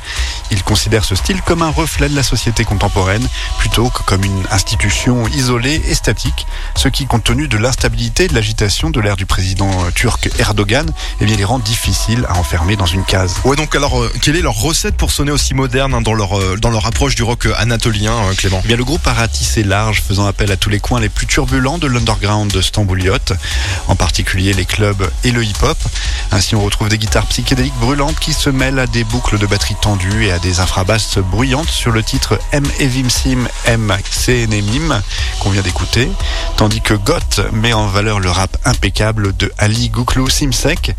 Ils 0.52 0.64
considèrent 0.64 1.06
ce 1.06 1.16
style 1.16 1.42
comme 1.42 1.62
un 1.62 1.70
reflet 1.70 2.10
de 2.10 2.16
la 2.16 2.24
société 2.24 2.64
contemporaine 2.64 3.28
plutôt 3.60 3.90
que 3.90 4.04
comme 4.04 4.24
une 4.24 4.44
institution 4.52 5.28
isolée 5.28 5.82
et 5.88 5.94
statique, 5.94 6.48
ce 6.76 6.88
qui, 6.88 7.06
compte 7.06 7.24
tenu 7.24 7.48
de 7.48 7.58
l'instabilité 7.58 8.26
et 8.26 8.28
de 8.28 8.34
l'agitation 8.34 8.90
de 8.90 9.00
l'ère 9.00 9.16
du 9.16 9.26
président 9.26 9.70
euh, 9.84 9.92
turc 9.92 10.30
Erdogan, 10.40 10.90
eh 11.22 11.26
bien, 11.26 11.36
les 11.36 11.46
rend 11.46 11.60
difficiles 11.60 12.26
à 12.30 12.38
enfermer 12.38 12.76
dans 12.76 12.86
une 12.86 13.04
case. 13.04 13.36
Ouais, 13.44 13.56
donc 13.56 13.76
alors, 13.76 14.02
euh, 14.02 14.12
quelle 14.22 14.36
est 14.36 14.42
leur 14.42 14.56
recette 14.56 14.96
pour 14.96 15.12
sonner 15.12 15.32
aussi 15.32 15.54
moderne 15.54 15.94
hein, 15.94 16.02
dans 16.02 16.14
leur 16.14 16.40
euh, 16.40 16.58
dans 16.58 16.70
leur 16.70 16.86
approche 16.86 17.16
du 17.16 17.24
rock 17.24 17.48
anatolien, 17.58 18.14
Clément? 18.38 18.62
Eh 18.64 18.68
bien, 18.68 18.78
le 18.78 18.84
groupe 18.84 19.06
a 19.08 19.14
ratissé 19.14 19.64
large, 19.64 20.02
faisant 20.08 20.26
appel 20.26 20.52
à 20.52 20.58
tous 20.58 20.70
les 20.70 20.80
coins 20.80 21.00
les 21.00 21.10
plus 21.10 21.28
turbulents 21.28 21.78
de 21.78 21.88
l'underground 21.88 22.52
de 22.52 22.62
Stambouliote, 22.62 23.34
en 23.88 23.96
particulier 23.96 24.54
les 24.54 24.66
clubs 24.66 25.10
et 25.24 25.32
le 25.32 25.44
hip-hop. 25.44 25.78
Ainsi, 26.32 26.56
on 26.56 26.62
retrouve 26.64 26.90
des 26.90 26.98
guitares 26.98 27.26
psychédéliques 27.28 27.78
brûlantes 27.80 28.20
qui 28.20 28.34
se 28.34 28.50
mêlent 28.50 28.80
à 28.80 28.88
des 28.88 29.04
boucles 29.04 29.38
de 29.38 29.46
batterie 29.46 29.76
tendues 29.82 30.26
et 30.26 30.32
à 30.32 30.39
des 30.42 30.60
infrabasses 30.60 31.18
bruyantes 31.18 31.70
sur 31.70 31.92
le 31.92 32.04
titre 32.04 32.40
M 32.52 32.66
Evimsim 32.80 33.48
M 33.66 33.94
Mim 34.28 35.02
qu'on 35.40 35.50
vient 35.50 35.62
d'écouter, 35.62 36.10
tandis 36.58 36.82
que 36.82 36.94
Goth 36.94 37.42
met 37.52 37.74
en 37.74 37.88
valeur 37.88 38.20
le 38.20 38.30
rap 38.30 38.58
impeccable 38.66 39.36
de 39.36 39.52
Ali 39.58 39.90
Guklu 39.90 40.30
Simsek. 40.30 40.96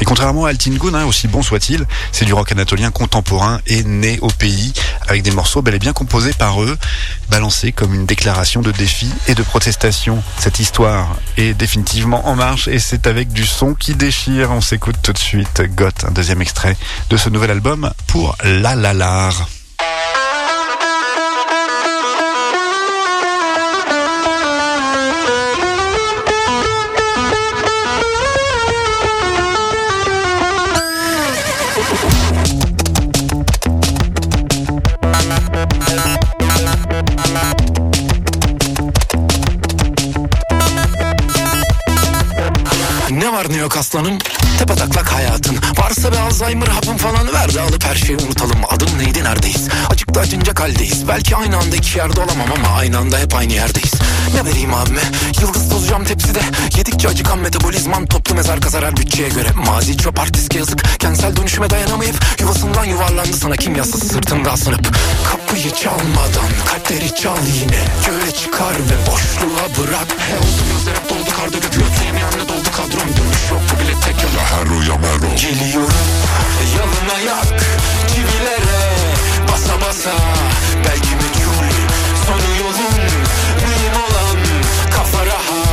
Et 0.00 0.04
contrairement 0.04 0.46
à 0.46 0.50
Altingun, 0.50 0.94
hein, 0.94 1.04
aussi 1.04 1.28
bon 1.28 1.42
soit-il, 1.42 1.86
c'est 2.12 2.24
du 2.24 2.32
rock 2.32 2.52
anatolien 2.52 2.90
contemporain 2.90 3.60
et 3.66 3.84
né 3.84 4.18
au 4.20 4.28
pays, 4.28 4.72
avec 5.08 5.22
des 5.22 5.30
morceaux 5.30 5.62
bel 5.62 5.74
et 5.74 5.78
bien 5.78 5.92
composés 5.92 6.32
par 6.32 6.62
eux, 6.62 6.76
balancés 7.28 7.72
comme 7.72 7.94
une 7.94 8.06
déclaration 8.06 8.60
de 8.62 8.72
défi 8.72 9.10
et 9.28 9.34
de 9.34 9.42
protestation. 9.42 10.22
Cette 10.38 10.58
histoire 10.58 11.16
est 11.36 11.54
définitivement 11.54 12.28
en 12.28 12.34
marche 12.34 12.68
et 12.68 12.78
c'est 12.78 13.06
avec 13.06 13.32
du 13.32 13.46
son 13.46 13.74
qui 13.74 13.94
déchire. 13.94 14.50
On 14.50 14.60
s'écoute 14.60 14.96
tout 15.02 15.12
de 15.12 15.18
suite 15.18 15.62
Goth, 15.74 16.04
un 16.06 16.10
deuxième 16.10 16.42
extrait 16.42 16.76
de 17.10 17.16
ce 17.16 17.28
nouvel 17.28 17.50
album 17.50 17.92
pour 18.06 18.36
La 18.42 18.73
La 18.74 18.92
Lar. 18.92 19.63
Aslanım 43.84 44.18
Tepe 44.58 44.74
taklak 44.74 45.12
hayatın. 45.12 45.56
Varsa 45.78 46.12
bir 46.12 46.16
Alzheimer 46.16 46.66
hapım 46.66 46.96
falan 46.96 47.32
ver 47.32 47.54
de 47.54 47.60
alıp 47.60 47.84
her 47.84 47.94
şeyi 47.94 48.18
unutalım. 48.18 48.58
Adım 48.70 48.98
neydi 48.98 49.24
neredeyiz? 49.24 49.68
Acıkta 49.90 50.20
acınacak 50.20 50.60
haldeyiz 50.60 51.08
Belki 51.08 51.36
aynı 51.36 51.56
anda 51.56 51.76
iki 51.76 51.98
yerde 51.98 52.20
olamam 52.20 52.48
ama 52.56 52.76
aynı 52.76 52.98
anda 52.98 53.18
hep 53.18 53.34
aynı 53.34 53.52
yerdeyiz. 53.52 53.92
Ne 54.34 54.44
vereyim 54.44 54.74
abime? 54.74 55.00
Yıldız 55.40 55.68
tozacağım 55.68 56.04
tepside. 56.04 56.40
Yedikçe 56.76 57.08
acıkan 57.08 57.38
metabolizman 57.38 58.06
Toplu 58.06 58.34
mezar 58.34 58.60
kazar 58.60 58.84
her 58.84 58.96
bütçeye 58.96 59.28
göre. 59.28 59.48
Mazi 59.66 59.96
çöp 59.96 60.20
artist 60.20 60.54
yazık. 60.54 61.00
Kentsel 61.00 61.36
dönüşüme 61.36 61.70
dayanamayıp 61.70 62.16
Yuvasından 62.40 62.84
yuvarlandı 62.84 63.36
sana 63.36 63.56
kimyasız 63.56 64.02
sırtında 64.12 64.52
asınıp 64.52 64.96
Kapıyı 65.30 65.70
çalmadan 65.70 66.50
kalpleri 66.66 67.14
çal 67.14 67.38
yine. 67.60 67.80
Göğe 68.06 68.30
çıkar 68.30 68.74
ve 68.74 69.10
boşluğa 69.10 69.66
bırak. 69.78 70.06
He 70.30 70.36
oldu 70.36 70.62
gözler 70.72 70.94
hep 70.94 71.10
doldu 71.10 71.36
karda 71.36 71.58
götü 71.58 71.80
yok 74.06 74.16
bu 74.16 74.20
bile 74.20 74.20
tek 74.20 74.22
yol 74.22 74.40
Hero 74.40 74.82
ya 74.82 74.96
mero 74.98 75.36
Geliyorum 75.36 75.90
yalın 76.76 77.14
ayak 77.16 77.60
çivilere. 78.08 78.94
Basa 79.52 79.80
basa 79.80 80.12
belki 80.84 81.14
meçhul 81.14 81.70
sonu 82.26 82.58
yolun 82.58 83.00
mühim 83.66 83.94
olan 83.94 84.38
kafa 84.90 85.26
rahat 85.26 85.63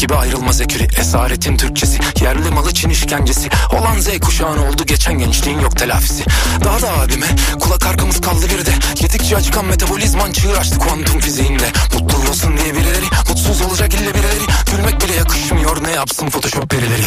gibi 0.00 0.14
ayrılmaz 0.14 0.60
ekürü 0.60 0.86
Esaretin 1.00 1.56
Türkçesi 1.56 1.98
Yerli 2.20 2.50
malı 2.50 2.74
Çin 2.74 2.90
işkencesi. 2.90 3.48
Olan 3.80 4.00
Z 4.00 4.18
kuşağın 4.20 4.58
oldu 4.58 4.86
geçen 4.86 5.18
gençliğin 5.18 5.60
yok 5.60 5.76
telafisi. 5.76 6.24
Daha 6.64 6.82
da 6.82 6.92
abime 6.92 7.26
kulak 7.60 7.86
arkamız 7.86 8.20
kaldı 8.20 8.46
bir 8.50 8.66
de. 8.66 8.70
Yedikçe 9.02 9.36
acıkan 9.36 9.64
metabolizman 9.64 10.32
çığır 10.32 10.56
açtı 10.56 10.78
kuantum 10.78 11.20
fiziğinde. 11.20 11.64
Mutlu 11.94 12.30
olsun 12.30 12.56
diye 12.56 12.74
birileri 12.74 13.04
Mutsuz 13.28 13.60
olacak 13.60 13.94
ille 13.94 14.14
birileri. 14.14 14.44
Gülmek 14.70 15.04
bile 15.04 15.14
yakışmıyor 15.14 15.84
ne 15.84 15.90
yapsın 15.90 16.30
photoshop 16.30 16.70
perileri? 16.70 17.04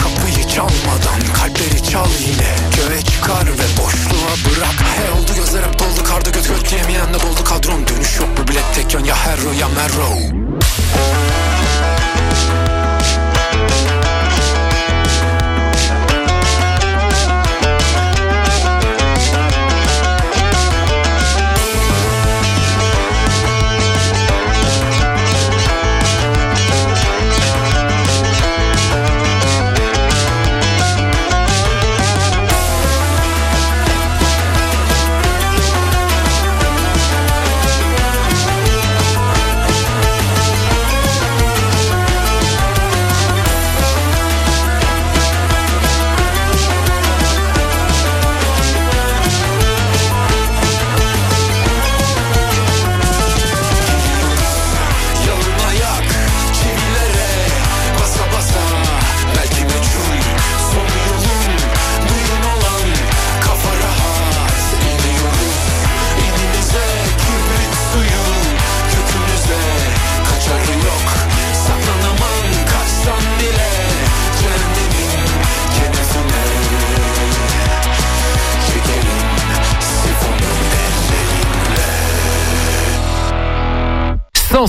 Kapıyı 0.00 0.48
çalmadan 0.48 1.20
kalpleri 1.34 1.90
çal 1.90 2.08
yine. 2.20 2.50
Göğe 2.76 3.00
çıkar 3.02 3.44
ve 3.46 3.82
boşluğa 3.82 4.34
bırak. 4.44 4.74
He 4.96 5.20
oldu 5.20 5.32
gözler 5.36 5.62
hep 5.62 5.78
doldu 5.78 6.04
karda 6.04 6.30
göt 6.30 6.48
göt 6.48 6.72
yemeyen 6.72 7.14
de 7.14 7.20
doldu 7.20 7.44
kadron 7.44 7.88
Dönüş 7.88 8.16
yok 8.20 8.28
bu 8.42 8.48
bilet 8.48 8.74
tek 8.74 8.94
yön. 8.94 9.04
Ya 9.04 9.16
herro 9.16 9.52
ya 9.60 9.68
merro 9.68 10.44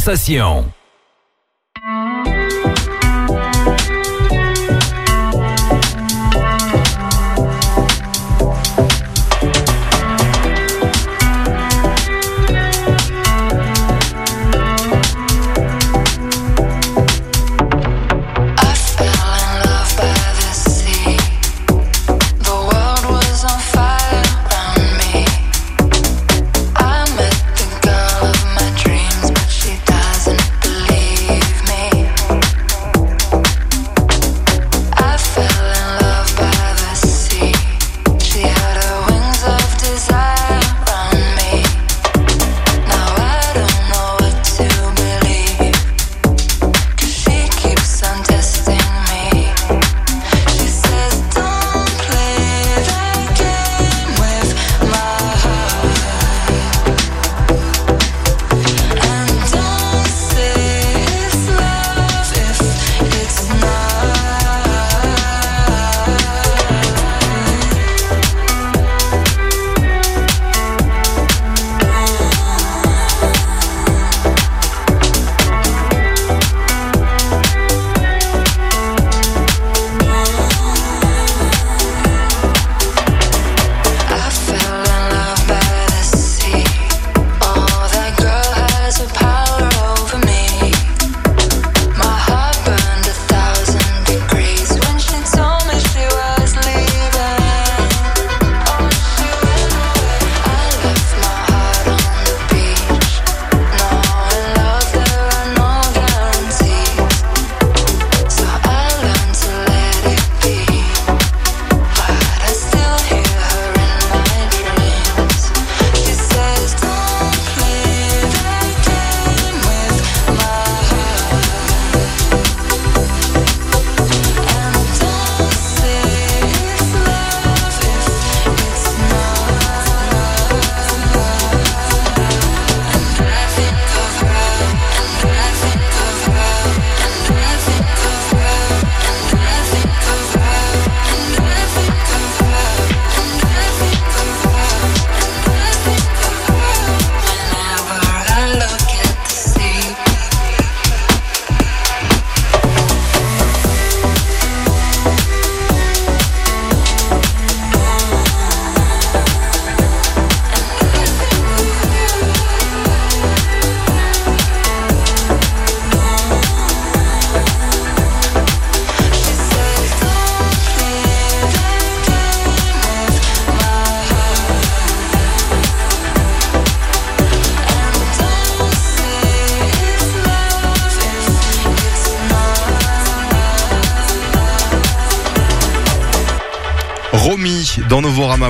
Sensation. 0.05 0.84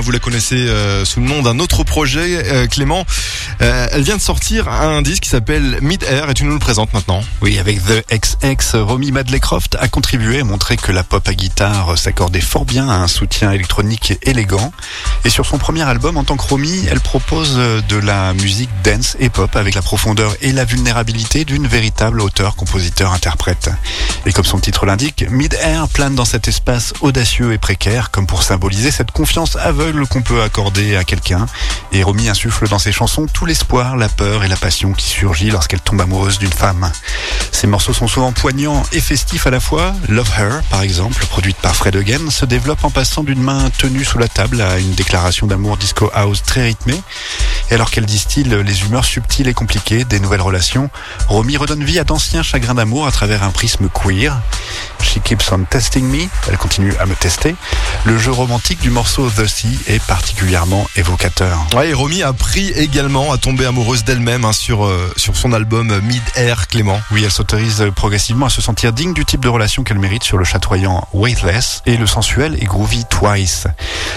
Vous 0.00 0.10
la 0.10 0.18
connaissez 0.18 0.56
euh, 0.56 1.04
sous 1.04 1.20
le 1.20 1.26
nom 1.26 1.42
d'un 1.42 1.58
autre 1.58 1.84
projet, 1.84 2.42
euh, 2.46 2.66
Clément. 2.66 3.06
Euh, 3.62 3.88
elle 3.90 4.02
vient 4.02 4.16
de 4.16 4.20
sortir 4.20 4.68
un 4.68 5.02
disque 5.02 5.22
qui 5.24 5.28
s'appelle 5.28 5.78
Mid 5.80 6.02
Air 6.04 6.30
et 6.30 6.34
tu 6.34 6.44
nous 6.44 6.52
le 6.52 6.58
présentes 6.58 6.92
maintenant. 6.92 7.22
Oui, 7.40 7.58
avec 7.58 7.80
The 7.84 8.04
XX, 8.10 8.76
Romy 8.76 9.12
Madleycroft 9.12 9.76
a 9.80 9.88
contribué 9.88 10.40
à 10.40 10.44
montrer 10.44 10.76
que 10.76 10.92
la 10.92 11.02
pop 11.02 11.26
à 11.26 11.34
guitare 11.34 11.96
s'accordait 11.96 12.40
fort 12.40 12.64
bien 12.64 12.88
à 12.88 12.94
un 12.94 13.08
soutien 13.08 13.52
électronique 13.52 14.18
élégant. 14.22 14.72
Et 15.24 15.30
sur 15.30 15.46
son 15.46 15.58
premier 15.58 15.82
album, 15.82 16.16
en 16.16 16.24
tant 16.24 16.36
que 16.36 16.46
Romy, 16.46 16.86
elle 16.90 17.00
propose 17.00 17.56
de 17.56 17.96
la 17.96 18.34
musique 18.34 18.70
dance 18.84 19.16
et 19.20 19.30
pop 19.30 19.54
avec 19.56 19.74
la 19.74 19.82
profondeur 19.82 20.34
et 20.42 20.52
la 20.52 20.64
vulnérabilité 20.64 21.44
d'une 21.44 21.66
véritable 21.66 22.20
auteur, 22.20 22.56
compositeur, 22.56 23.12
interprète. 23.12 23.70
Et 24.26 24.32
comme 24.32 24.44
son 24.44 24.58
titre 24.58 24.86
l'indique, 24.86 25.24
Mid 25.30 25.54
Air 25.54 25.88
plane 25.88 26.14
dans 26.14 26.24
cet 26.24 26.48
espace 26.48 26.92
audacieux 27.00 27.52
et 27.52 27.58
précaire, 27.58 28.10
comme 28.10 28.26
pour 28.26 28.42
symboliser 28.42 28.90
cette 28.90 29.12
confiance 29.12 29.56
aveugle 29.56 30.06
qu'on 30.06 30.22
peut 30.22 30.42
accorder 30.42 30.96
à 30.96 31.04
quelqu'un. 31.04 31.46
Et 31.92 32.02
Romy 32.02 32.28
insuffle 32.28 32.68
dans 32.68 32.78
ses 32.78 32.92
chansons 32.92 33.26
tout 33.32 33.45
l'espoir, 33.46 33.96
la 33.96 34.08
peur 34.08 34.44
et 34.44 34.48
la 34.48 34.56
passion 34.56 34.92
qui 34.92 35.06
surgit 35.06 35.50
lorsqu'elle 35.50 35.80
tombe 35.80 36.00
amoureuse 36.00 36.38
d'une 36.38 36.52
femme. 36.52 36.90
Ces 37.52 37.66
morceaux 37.66 37.92
sont 37.92 38.08
souvent 38.08 38.32
poignants 38.32 38.82
et 38.92 39.00
festifs 39.00 39.46
à 39.46 39.50
la 39.50 39.60
fois. 39.60 39.94
Love 40.08 40.30
Her, 40.38 40.62
par 40.68 40.82
exemple, 40.82 41.24
produite 41.26 41.56
par 41.56 41.74
Fred 41.74 41.96
Again, 41.96 42.30
se 42.30 42.44
développe 42.44 42.84
en 42.84 42.90
passant 42.90 43.24
d'une 43.24 43.42
main 43.42 43.70
tenue 43.78 44.04
sous 44.04 44.18
la 44.18 44.28
table 44.28 44.60
à 44.60 44.78
une 44.78 44.92
déclaration 44.92 45.46
d'amour 45.46 45.76
disco 45.76 46.10
house 46.14 46.42
très 46.42 46.64
rythmée. 46.64 47.00
Et 47.70 47.74
alors 47.74 47.90
qu'elle 47.90 48.06
distille 48.06 48.44
les 48.44 48.82
humeurs 48.82 49.04
subtiles 49.04 49.48
et 49.48 49.54
compliquées 49.54 50.04
des 50.04 50.20
nouvelles 50.20 50.42
relations, 50.42 50.90
Romy 51.28 51.56
redonne 51.56 51.84
vie 51.84 51.98
à 51.98 52.04
d'anciens 52.04 52.42
chagrins 52.42 52.74
d'amour 52.74 53.06
à 53.06 53.12
travers 53.12 53.42
un 53.42 53.50
prisme 53.50 53.88
queer. 53.88 54.40
She 55.02 55.20
keeps 55.22 55.50
on 55.52 55.64
testing 55.64 56.04
me, 56.04 56.28
elle 56.48 56.58
continue 56.58 56.94
à 56.98 57.06
me 57.06 57.14
tester. 57.14 57.54
Le 58.04 58.18
jeu 58.18 58.32
romantique 58.32 58.80
du 58.80 58.90
morceau 58.90 59.30
The 59.30 59.46
Sea 59.46 59.78
est 59.86 60.02
particulièrement 60.04 60.88
évocateur. 60.96 61.66
Ouais, 61.74 61.90
et 61.90 61.94
Romy 61.94 62.22
a 62.22 62.28
appris 62.28 62.68
également 62.70 63.32
à 63.36 63.38
tomber 63.38 63.66
amoureuse 63.66 64.02
d'elle-même 64.02 64.46
hein, 64.46 64.52
sur, 64.54 64.86
euh, 64.86 65.12
sur 65.18 65.36
son 65.36 65.52
album 65.52 66.00
Mid 66.04 66.22
Air, 66.36 66.68
Clément. 66.68 66.98
Oui, 67.10 67.22
elle 67.22 67.30
s'autorise 67.30 67.84
progressivement 67.94 68.46
à 68.46 68.48
se 68.48 68.62
sentir 68.62 68.94
digne 68.94 69.12
du 69.12 69.26
type 69.26 69.42
de 69.42 69.48
relation 69.48 69.84
qu'elle 69.84 69.98
mérite 69.98 70.24
sur 70.24 70.38
le 70.38 70.44
chatoyant 70.44 71.06
Weightless 71.12 71.82
et 71.84 71.98
le 71.98 72.06
sensuel 72.06 72.56
et 72.62 72.64
groovy 72.64 73.04
Twice. 73.04 73.66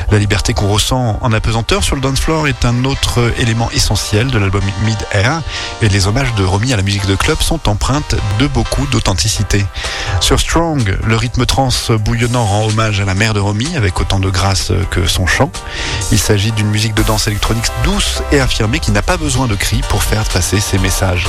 La 0.09 0.19
liberté 0.19 0.53
qu'on 0.53 0.69
ressent 0.69 1.19
en 1.21 1.33
apesanteur 1.33 1.83
sur 1.83 1.95
le 1.95 2.01
dance 2.01 2.21
floor 2.21 2.47
est 2.47 2.63
un 2.63 2.85
autre 2.85 3.33
élément 3.39 3.69
essentiel 3.71 4.27
de 4.27 4.37
l'album 4.37 4.63
Mid 4.85 4.97
Air 5.11 5.41
et 5.81 5.89
les 5.89 6.07
hommages 6.07 6.33
de 6.35 6.45
Romy 6.45 6.71
à 6.71 6.77
la 6.77 6.83
musique 6.83 7.05
de 7.05 7.15
club 7.15 7.41
sont 7.41 7.67
empreintes 7.67 8.15
de 8.39 8.47
beaucoup 8.47 8.85
d'authenticité. 8.87 9.65
Sur 10.21 10.39
Strong, 10.39 10.97
le 11.03 11.15
rythme 11.17 11.45
trans 11.45 11.69
bouillonnant 12.05 12.45
rend 12.45 12.67
hommage 12.67 13.01
à 13.01 13.05
la 13.05 13.15
mère 13.15 13.33
de 13.33 13.41
Romy 13.41 13.75
avec 13.75 13.99
autant 13.99 14.19
de 14.19 14.29
grâce 14.29 14.71
que 14.91 15.07
son 15.07 15.27
chant. 15.27 15.51
Il 16.13 16.19
s'agit 16.19 16.53
d'une 16.53 16.69
musique 16.69 16.93
de 16.93 17.03
danse 17.03 17.27
électronique 17.27 17.65
douce 17.83 18.23
et 18.31 18.39
affirmée 18.39 18.79
qui 18.79 18.91
n'a 18.91 19.01
pas 19.09 19.17
besoin 19.17 19.47
de 19.47 19.55
cris 19.55 19.81
pour 19.89 20.03
faire 20.03 20.23
passer 20.25 20.59
ses 20.59 20.77
messages. 20.77 21.25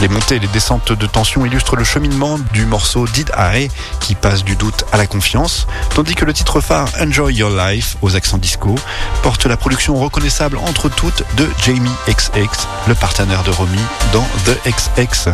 Les 0.00 0.06
montées 0.06 0.36
et 0.36 0.38
les 0.38 0.46
descentes 0.46 0.92
de 0.92 1.06
tension 1.06 1.44
illustrent 1.44 1.74
le 1.74 1.82
cheminement 1.82 2.38
du 2.52 2.66
morceau 2.66 3.04
Did 3.08 3.32
I 3.36 3.68
qui 3.98 4.14
passe 4.14 4.44
du 4.44 4.54
doute 4.54 4.84
à 4.92 4.96
la 4.96 5.08
confiance, 5.08 5.66
tandis 5.92 6.14
que 6.14 6.24
le 6.24 6.32
titre 6.32 6.60
phare 6.60 6.86
Enjoy 7.00 7.34
Your 7.34 7.50
Life 7.50 7.96
aux 8.00 8.14
accents 8.14 8.38
disco 8.38 8.76
porte 9.24 9.44
la 9.46 9.56
production 9.56 9.96
reconnaissable 9.96 10.56
entre 10.58 10.88
toutes 10.88 11.24
de 11.36 11.48
Jamie 11.60 11.90
XX, 12.06 12.68
le 12.86 12.94
partenaire 12.94 13.42
de 13.42 13.50
Romy 13.50 13.82
dans 14.12 14.26
The 14.44 14.56
XX. 14.68 15.30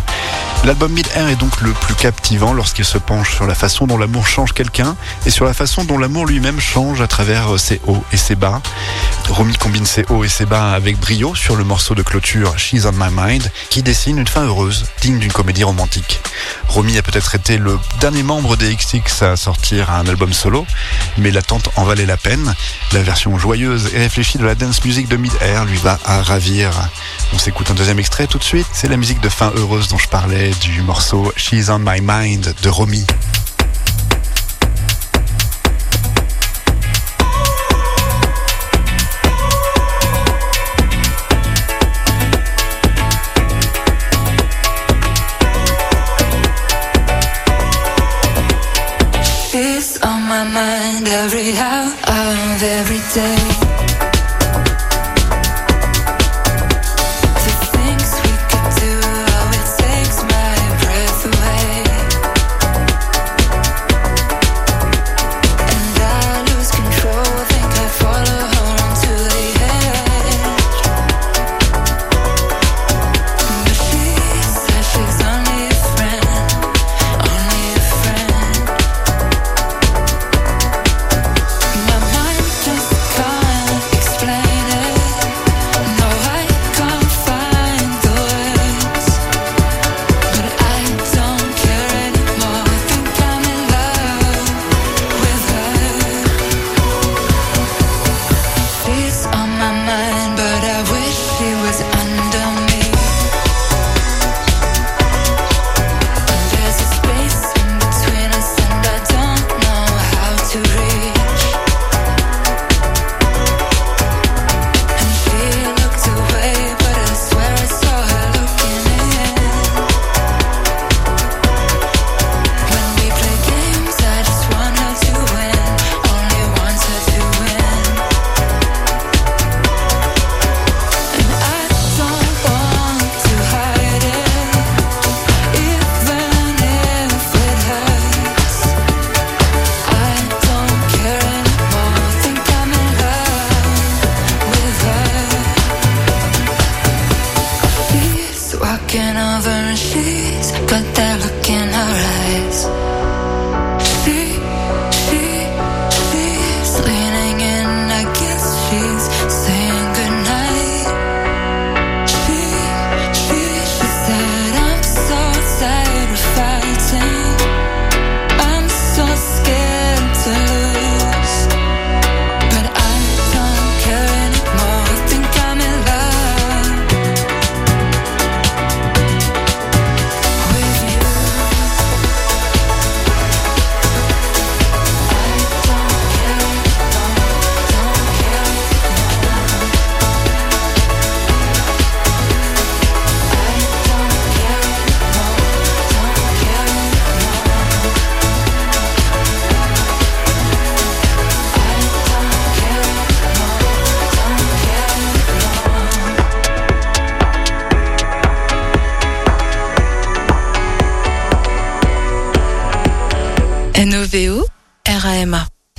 L'album 0.64 0.90
Mid 0.92 1.06
Air 1.14 1.28
est 1.28 1.36
donc 1.36 1.60
le 1.60 1.72
plus 1.72 1.94
captivant 1.94 2.54
lorsqu'il 2.54 2.86
se 2.86 2.98
penche 2.98 3.34
sur 3.34 3.46
la 3.46 3.54
façon 3.54 3.86
dont 3.86 3.98
l'amour 3.98 4.26
change 4.26 4.52
quelqu'un 4.52 4.96
et 5.26 5.30
sur 5.30 5.44
la 5.44 5.52
façon 5.52 5.84
dont 5.84 5.98
l'amour 5.98 6.26
lui-même 6.26 6.58
change 6.58 7.02
à 7.02 7.06
travers 7.06 7.60
ses 7.60 7.80
hauts 7.86 8.02
et 8.12 8.16
ses 8.16 8.34
bas. 8.34 8.62
Romy 9.28 9.54
combine 9.56 9.86
ses 9.86 10.06
hauts 10.08 10.24
et 10.24 10.28
ses 10.28 10.46
bas 10.46 10.72
avec 10.72 10.98
brio 10.98 11.34
sur 11.34 11.54
le 11.54 11.64
morceau 11.66 11.94
de 11.94 12.02
clôture 12.02 12.58
She's 12.58 12.86
on 12.86 12.92
My 12.92 13.10
Mind 13.10 13.50
qui 13.68 13.82
dessine 13.82 14.18
une 14.18 14.26
fin 14.26 14.44
heureuse, 14.44 14.86
digne 15.02 15.18
d'une 15.18 15.32
comédie 15.32 15.64
romantique. 15.64 16.20
Romy 16.68 16.96
a 16.96 17.02
peut-être 17.02 17.34
été 17.34 17.58
le 17.58 17.78
dernier 18.00 18.22
membre 18.22 18.56
des 18.56 18.74
XX 18.74 19.22
à 19.22 19.36
sortir 19.36 19.90
un 19.90 20.06
album 20.06 20.32
solo, 20.32 20.66
mais 21.18 21.30
l'attente 21.30 21.70
en 21.76 21.84
valait 21.84 22.06
la 22.06 22.16
peine. 22.16 22.54
La 22.92 23.02
version 23.02 23.36
joyeuse 23.38 23.90
et 23.94 23.98
réfléchie 23.98 24.38
de 24.38 24.44
la 24.44 24.54
dance 24.54 24.84
music 24.84 25.08
de 25.08 25.16
Mid 25.16 25.32
Air 25.40 25.64
lui 25.64 25.78
va 25.78 25.98
à 26.04 26.22
ravir. 26.22 26.70
On 27.34 27.38
s'écoute 27.38 27.70
un 27.70 27.74
deuxième 27.74 27.98
extrait 27.98 28.26
tout 28.26 28.38
de 28.38 28.44
suite, 28.44 28.66
c'est 28.72 28.88
la 28.88 28.96
musique 28.96 29.20
de 29.20 29.28
fin 29.28 29.52
heureuse 29.56 29.88
dont 29.88 29.98
je 29.98 30.08
parlais 30.08 30.52
du 30.60 30.82
morceau 30.82 31.32
She's 31.36 31.68
on 31.68 31.80
My 31.80 32.00
Mind 32.00 32.54
de 32.62 32.68
Romy. 32.68 33.04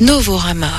Novorama. 0.08 0.77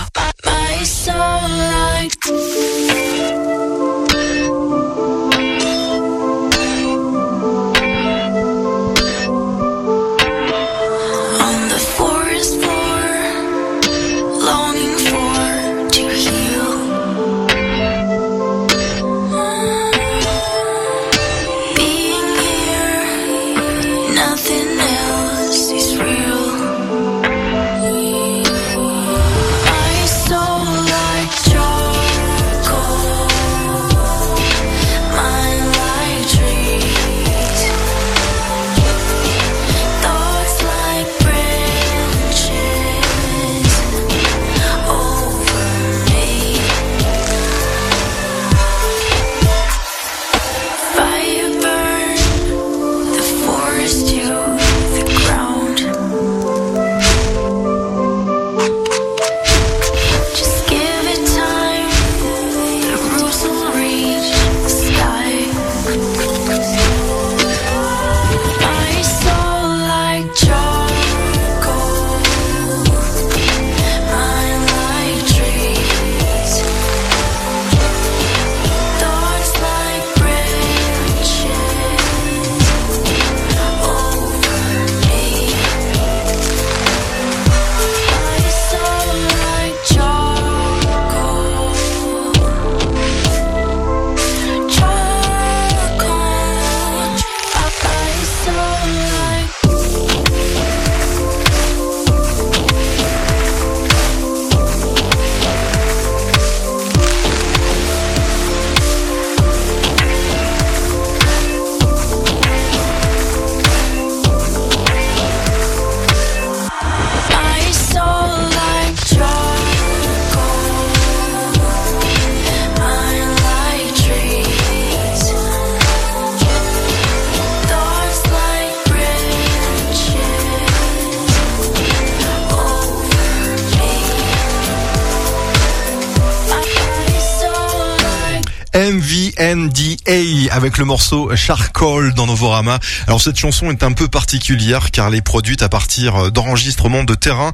MVNDA 138.79 140.55
avec 140.55 140.79
le 140.79 140.85
morceau 140.85 141.35
Charcoal 141.35 142.14
dans 142.14 142.26
Novorama. 142.26 142.79
Alors 143.09 143.20
cette 143.20 143.37
chanson 143.37 143.72
est 143.72 143.83
un 143.83 143.91
peu 143.91 144.07
particulière 144.07 144.93
car 144.93 145.09
elle 145.09 145.16
est 145.16 145.20
produite 145.20 145.62
à 145.62 145.68
partir 145.68 146.31
d'enregistrements 146.31 147.03
de 147.03 147.16
terrain 147.16 147.51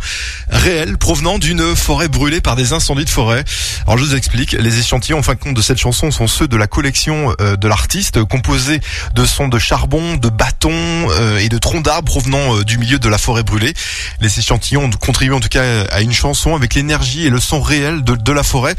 réels 0.51 0.99
provenant 0.99 1.39
d'une 1.39 1.75
forêt 1.75 2.09
brûlée 2.09 2.43
par 2.43 2.57
des 2.57 2.75
incendies 2.75 3.07
de 3.07 3.11
forêt. 3.11 3.43
Alors 3.87 3.97
je 3.97 4.05
vous 4.05 4.15
explique, 4.15 4.53
les 4.53 4.79
échantillons 4.79 5.19
en 5.19 5.23
fin 5.23 5.33
de 5.33 5.39
compte 5.39 5.55
de 5.55 5.63
cette 5.63 5.79
chanson 5.79 6.11
sont 6.11 6.27
ceux 6.27 6.47
de 6.47 6.59
la 6.59 6.67
collection 6.67 7.35
euh, 7.41 7.57
de 7.57 7.69
l'artiste 7.69 8.23
composés 8.25 8.81
de 9.15 9.25
sons 9.25 9.49
de 9.49 9.59
charbon, 9.59 10.17
de 10.17 10.29
bâtons 10.29 10.73
euh, 10.75 11.39
et 11.39 11.49
de 11.49 11.57
troncs 11.57 11.83
d'arbres 11.83 12.13
provenant 12.13 12.57
euh, 12.57 12.65
du 12.65 12.77
milieu 12.77 12.99
de 12.99 13.09
la 13.09 13.17
forêt 13.17 13.45
brûlée. 13.45 13.73
Les 14.21 14.39
échantillons 14.39 14.91
contribuent 15.01 15.33
en 15.33 15.41
tout 15.41 15.49
cas 15.49 15.85
à 15.91 16.03
une 16.03 16.13
chanson 16.13 16.55
avec 16.55 16.75
l'énergie 16.75 17.25
et 17.25 17.31
le 17.31 17.41
son 17.41 17.63
réel 17.63 18.05
de 18.05 18.33
la 18.33 18.43
forêt 18.43 18.75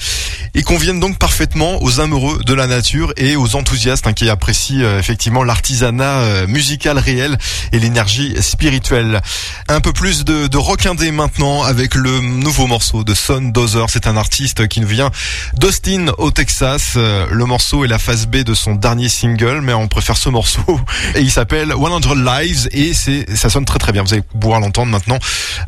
et 0.53 0.61
conviennent 0.61 0.99
donc 0.99 1.17
parfaitement 1.17 1.81
aux 1.81 1.99
amoureux 1.99 2.34
de 2.43 2.53
la 2.53 2.67
nature 2.67 3.13
et 3.17 3.36
aux 3.36 3.55
enthousiastes 3.55 4.07
hein, 4.07 4.13
qui 4.13 4.29
apprécient 4.29 4.81
euh, 4.81 4.99
effectivement 4.99 5.43
l'artisanat 5.43 6.19
euh, 6.19 6.47
musical 6.47 6.97
réel 6.97 7.38
et 7.71 7.79
l'énergie 7.79 8.36
spirituelle. 8.41 9.21
Un 9.67 9.81
peu 9.81 9.93
plus 9.93 10.25
de, 10.25 10.47
de 10.47 10.57
rock 10.57 10.86
indé 10.86 11.11
maintenant 11.11 11.63
avec 11.63 11.95
le 11.95 12.19
nouveau 12.19 12.67
morceau 12.67 13.03
de 13.03 13.13
Son 13.13 13.41
Dozer. 13.41 13.86
C'est 13.89 14.07
un 14.07 14.17
artiste 14.17 14.67
qui 14.67 14.81
nous 14.81 14.88
vient 14.88 15.11
d'Austin 15.55 16.07
au 16.17 16.31
Texas. 16.31 16.93
Euh, 16.95 17.25
Le 17.31 17.45
morceau 17.45 17.86
est 17.86 17.88
la 17.88 17.99
phase 17.99 18.27
B 18.27 18.38
de 18.38 18.53
son 18.53 18.75
dernier 18.75 19.09
single, 19.09 19.61
mais 19.61 19.73
on 19.73 19.88
préfère 19.88 20.17
ce 20.17 20.29
morceau 20.29 20.79
et 21.15 21.21
il 21.21 21.31
s'appelle 21.31 21.73
100 21.73 22.15
Lives 22.15 22.69
et 22.71 22.93
c'est 22.93 23.25
ça 23.36 23.49
sonne 23.49 23.65
très 23.65 23.79
très 23.79 23.91
bien. 23.91 24.03
Vous 24.03 24.13
allez 24.13 24.23
pouvoir 24.23 24.59
l'entendre 24.59 24.91
maintenant 24.91 25.19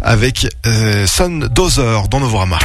avec 0.01 0.47
euh, 0.65 1.07
Son 1.07 1.47
Dozer 1.51 2.07
dans 2.09 2.19
Novorama. 2.19 2.59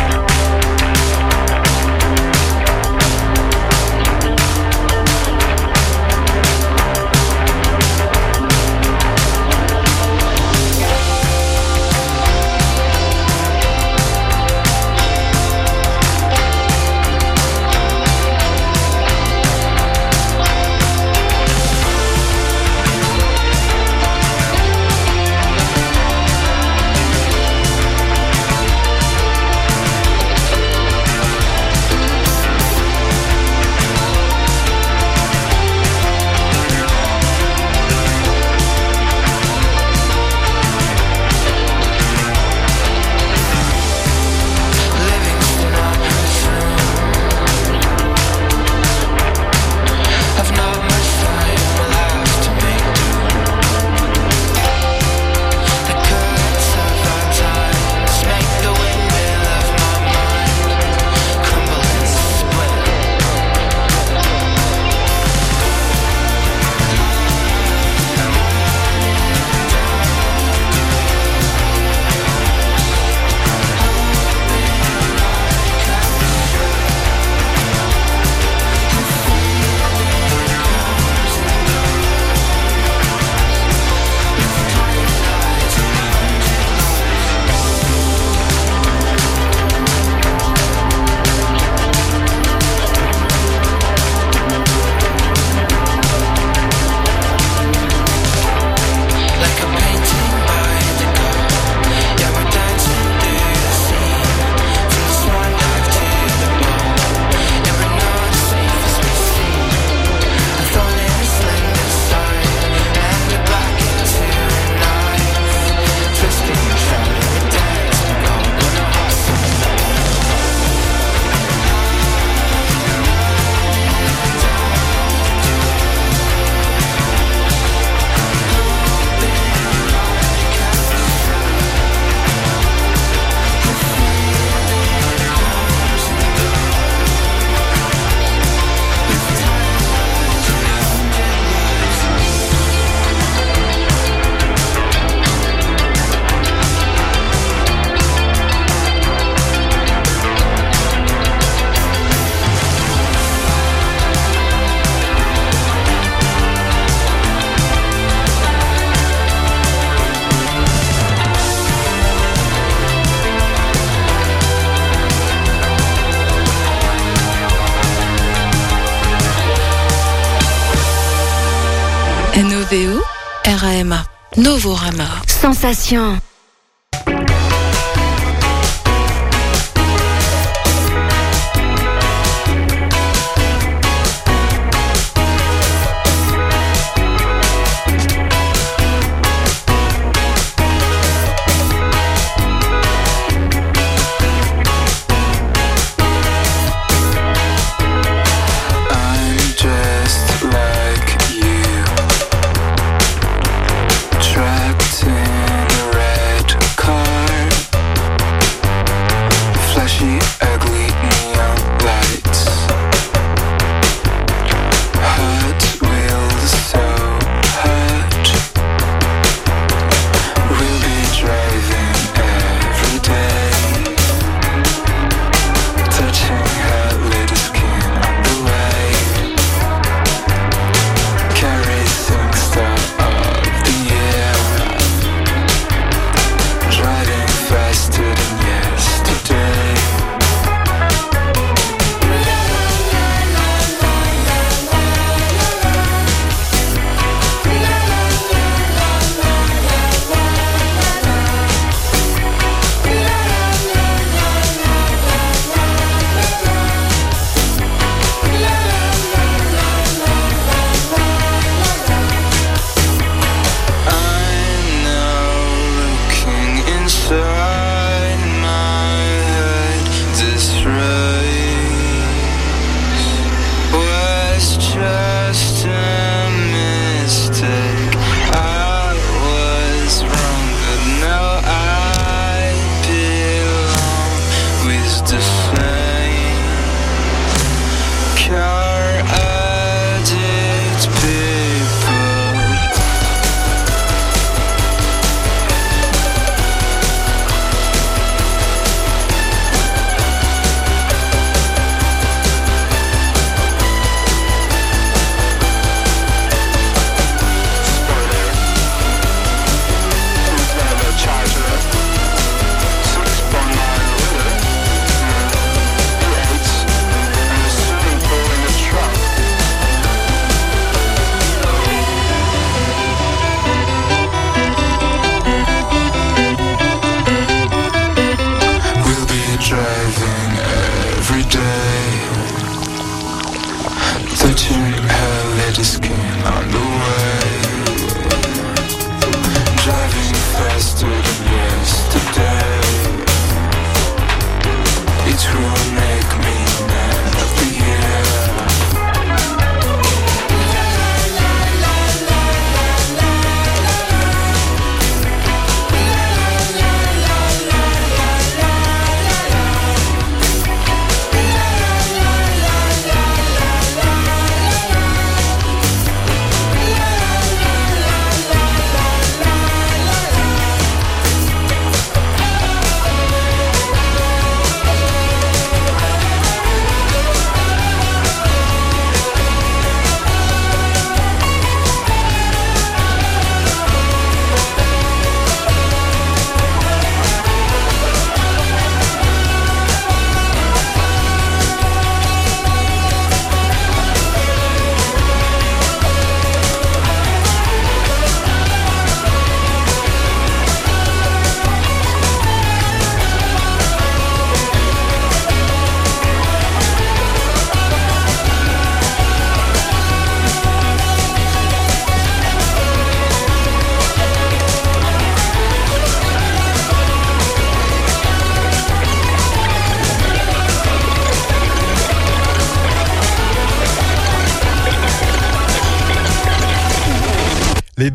Novorama. 174.43 175.23
Sensation. 175.29 176.32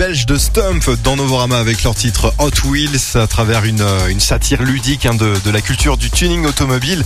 belle 0.08 0.17
de 0.28 0.38
Stump 0.38 0.90
dans 1.06 1.16
Novorama 1.16 1.58
avec 1.58 1.84
leur 1.84 1.96
titre 1.96 2.34
Hot 2.40 2.52
Wheels 2.66 3.16
à 3.16 3.28
travers 3.28 3.64
une, 3.64 3.80
euh, 3.80 4.08
une 4.10 4.20
satire 4.20 4.62
ludique 4.62 5.06
hein, 5.06 5.14
de, 5.14 5.34
de, 5.46 5.52
la 5.52 5.62
culture 5.62 5.96
du 5.96 6.12
tuning 6.12 6.46
automobile. 6.46 7.02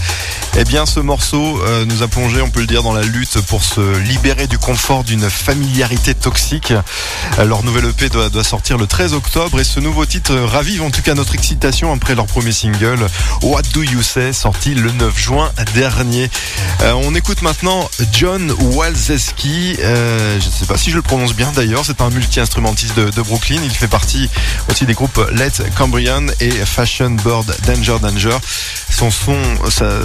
Eh 0.58 0.64
bien, 0.64 0.88
ce 0.88 1.00
morceau 1.00 1.62
euh, 1.62 1.86
nous 1.86 2.02
a 2.02 2.08
plongé, 2.08 2.42
on 2.42 2.50
peut 2.50 2.62
le 2.62 2.66
dire, 2.66 2.82
dans 2.82 2.94
la 2.94 3.04
lutte 3.04 3.40
pour 3.42 3.64
se 3.64 4.00
libérer 4.00 4.48
du 4.48 4.58
confort 4.58 5.04
d'une 5.04 5.30
familiarité 5.30 6.16
toxique. 6.16 6.74
Euh, 7.38 7.46
leur 7.46 7.64
nouvel 7.64 7.86
EP 7.86 8.10
doit, 8.10 8.44
sortir 8.44 8.80
le 8.80 8.88
13 8.88 9.14
octobre 9.14 9.60
et 9.60 9.64
ce 9.64 9.80
nouveau 9.80 10.08
titre 10.08 10.34
ravive 10.36 10.82
en 10.82 10.90
tout 10.90 11.04
cas 11.04 11.14
notre 11.14 11.36
excitation 11.36 11.94
après 11.94 12.16
leur 12.16 12.26
premier 12.26 12.52
single 12.52 13.06
What 13.44 13.62
Do 13.74 13.84
You 13.84 14.02
Say 14.02 14.34
sorti 14.34 14.74
le 14.74 14.92
9 14.92 15.20
juin 15.20 15.52
dernier. 15.76 16.28
On 16.84 17.14
écoute 17.14 17.44
maintenant 17.44 17.88
John 18.12 18.52
Walzeski. 18.60 19.76
Je 19.76 20.36
ne 20.36 20.52
sais 20.52 20.66
pas 20.66 20.78
si 20.78 20.90
je 20.90 20.96
le 20.96 21.04
prononce 21.04 21.36
bien 21.36 21.52
d'ailleurs, 21.56 21.86
c'est 21.86 22.02
un 22.02 22.10
multi-instrumentiste 22.10 22.98
de 22.98 23.11
de 23.16 23.22
Brooklyn. 23.22 23.60
Il 23.64 23.72
fait 23.72 23.88
partie 23.88 24.30
aussi 24.70 24.86
des 24.86 24.94
groupes 24.94 25.20
Let 25.32 25.52
Cambrian 25.78 26.26
et 26.40 26.52
Fashion 26.52 27.12
Bird 27.12 27.56
Danger 27.66 27.98
Danger. 28.02 28.38
Son 28.90 29.10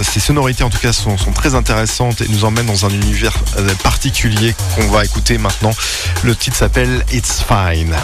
ses 0.01 0.19
sonorités 0.19 0.63
en 0.63 0.69
tout 0.69 0.79
cas 0.79 0.93
sont, 0.93 1.15
très 1.33 1.55
intéressantes 1.55 2.21
et 2.21 2.27
nous 2.29 2.45
emmènent 2.45 2.65
dans 2.65 2.85
un 2.85 2.89
univers 2.89 3.35
euh, 3.57 3.67
particulier 3.83 4.55
qu'on 4.75 4.87
va 4.87 5.05
écouter 5.05 5.37
maintenant. 5.37 5.71
Le 6.23 6.35
titre 6.35 6.57
s'appelle 6.57 7.05
It's 7.11 7.43
Fine. 7.47 7.95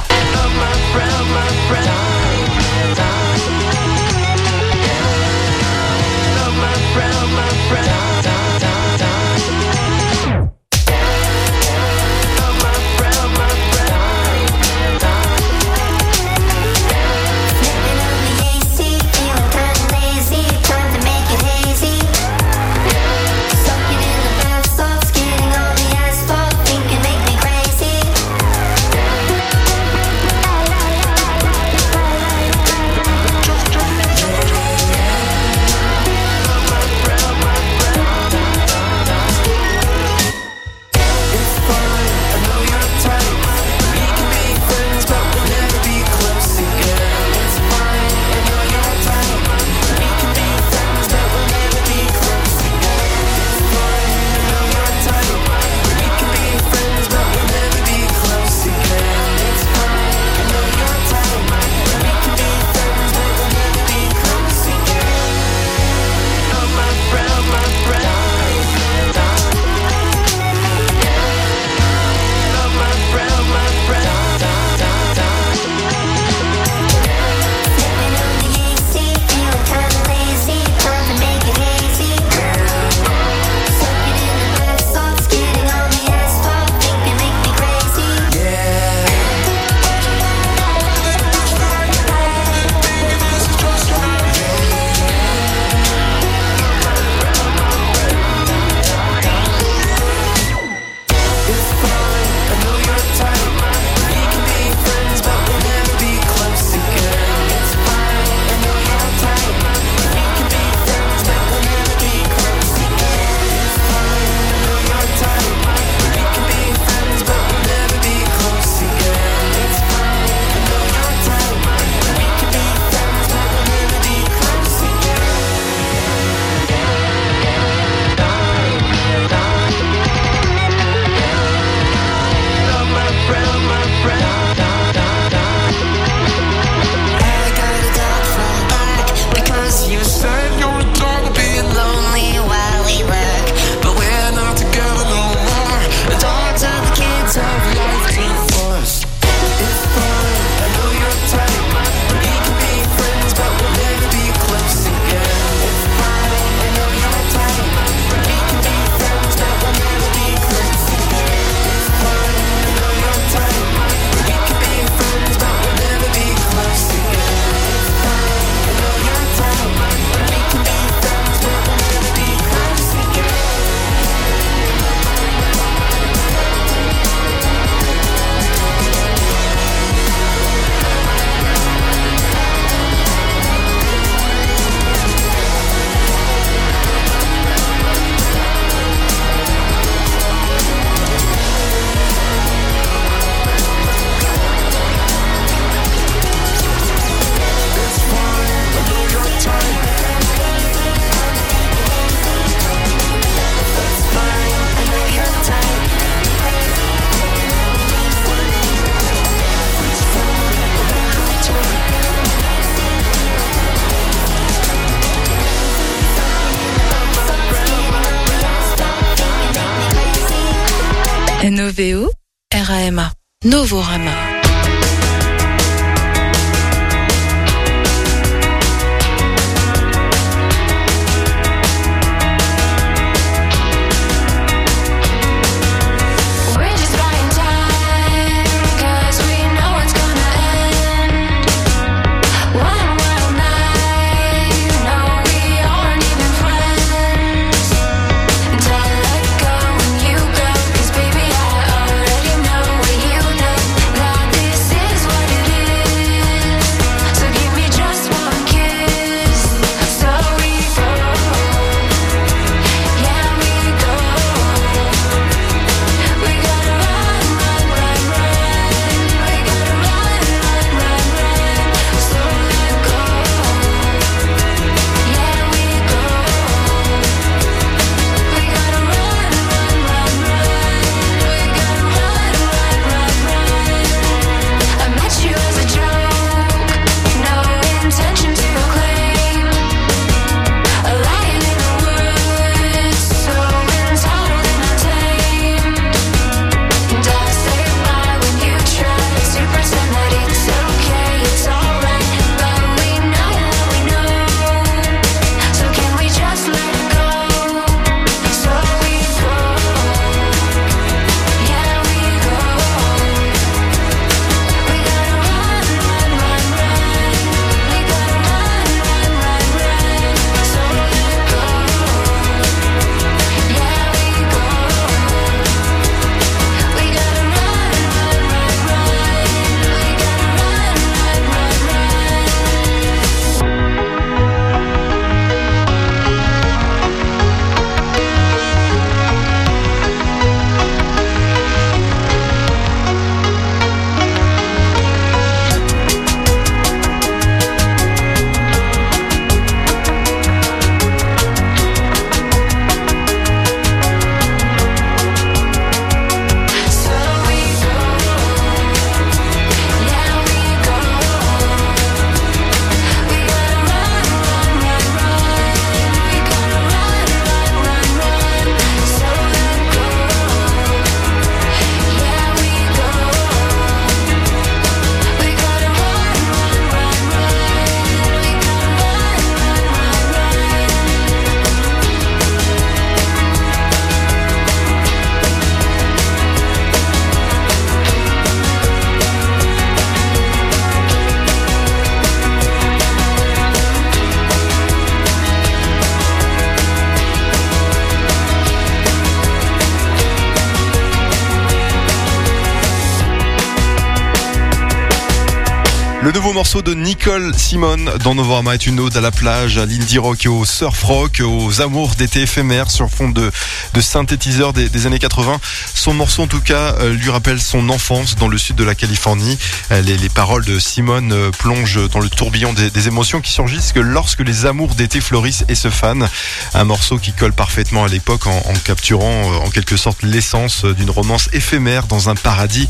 Morceau 406.44 406.62
de 406.62 406.74
Nicole 406.74 407.34
Simone 407.38 407.89
dans 408.04 408.16
Novorama 408.16 408.54
est 408.54 408.68
une 408.68 408.82
ode 408.82 408.98
à 408.98 409.00
la 409.00 409.12
plage, 409.12 409.58
à 409.58 409.66
l'indie 409.66 409.98
rock 409.98 410.26
et 410.26 410.28
au 410.28 410.44
surf 410.44 410.84
rock, 410.84 411.22
aux 411.26 411.62
amours 411.62 411.96
d'été 411.96 412.24
éphémères 412.24 412.70
sur 412.70 412.89
fond 412.89 413.08
de, 413.08 413.32
de 413.74 413.82
synthétiseurs 413.82 414.52
des, 414.52 414.86
années 414.86 415.00
80. 415.00 415.39
Son 415.74 415.94
morceau 415.94 416.24
en 416.24 416.28
tout 416.28 416.41
cas 416.41 416.76
euh, 416.80 416.91
lui 416.96 417.10
rappelle 417.10 417.39
son 417.39 417.70
enfance 417.70 418.18
dans 418.18 418.28
le 418.28 418.38
sud 418.38 418.58
de 418.58 418.66
la 418.66 418.76
Californie. 418.76 419.39
Euh, 419.72 419.80
Les, 419.80 419.96
les 419.96 420.10
paroles 420.10 420.44
de 420.44 420.60
Simone 420.60 421.14
euh, 421.14 421.32
plongent 421.32 421.89
dans 421.89 422.02
le 422.02 422.10
tourbillon 422.10 422.52
des, 422.52 422.88
émotions 422.89 423.22
qui 423.22 423.32
surgissent 423.32 423.72
que 423.72 423.80
lorsque 423.80 424.20
les 424.20 424.46
amours 424.46 424.76
d'été 424.76 425.00
fleurissent 425.00 425.46
et 425.48 425.56
se 425.56 425.70
fanent. 425.70 426.10
Un 426.54 426.66
morceau 426.66 426.98
qui 426.98 427.14
colle 427.14 427.32
parfaitement 427.32 427.86
à 427.86 427.88
l'époque 427.88 428.28
en, 428.28 428.41
capturant 428.66 429.46
en 429.46 429.50
quelque 429.50 429.78
sorte 429.78 430.04
l'essence 430.04 430.66
d'une 430.66 430.89
romance 430.89 431.30
éphémère 431.32 431.88
dans 431.88 432.10
un 432.10 432.16
paradis 432.16 432.68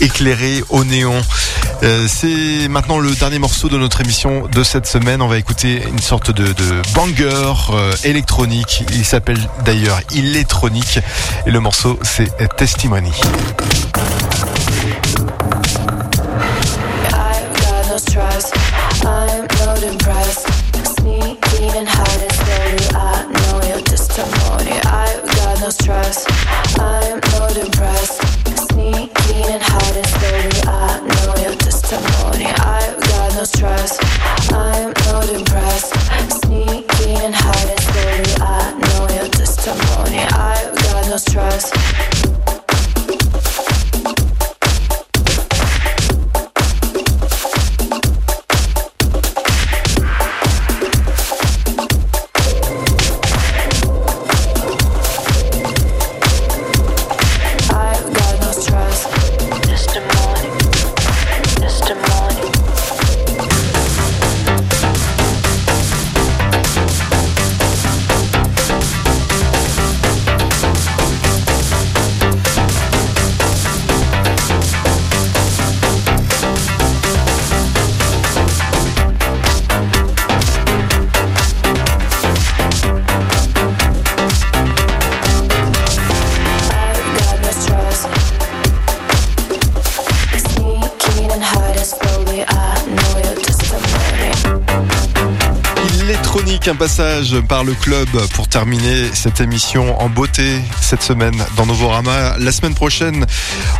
éclairé 0.00 0.62
au 0.68 0.84
néon. 0.84 1.22
C'est 2.06 2.68
maintenant 2.68 2.98
le 2.98 3.13
dernier 3.18 3.38
morceau 3.38 3.68
de 3.68 3.76
notre 3.76 4.00
émission 4.00 4.46
de 4.48 4.62
cette 4.62 4.86
semaine. 4.86 5.22
On 5.22 5.28
va 5.28 5.38
écouter 5.38 5.82
une 5.88 5.98
sorte 5.98 6.30
de, 6.30 6.54
banger 6.94 7.52
euh, 7.70 7.92
électronique. 8.04 8.84
Il 8.92 9.04
s'appelle 9.04 9.38
d'ailleurs 9.64 10.00
Electronic 10.14 11.00
et 11.46 11.50
le 11.50 11.60
morceau 11.60 11.98
c'est 12.02 12.30
Testimony. 12.56 13.12
Un 96.74 96.76
passage 96.76 97.38
par 97.48 97.62
le 97.62 97.72
club 97.72 98.08
pour 98.32 98.48
terminer 98.48 99.08
cette 99.12 99.40
émission 99.40 100.00
en 100.00 100.08
beauté 100.08 100.60
cette 100.80 101.02
semaine 101.02 101.36
dans 101.56 101.66
Novorama. 101.66 102.36
La 102.38 102.50
semaine 102.50 102.74
prochaine, 102.74 103.26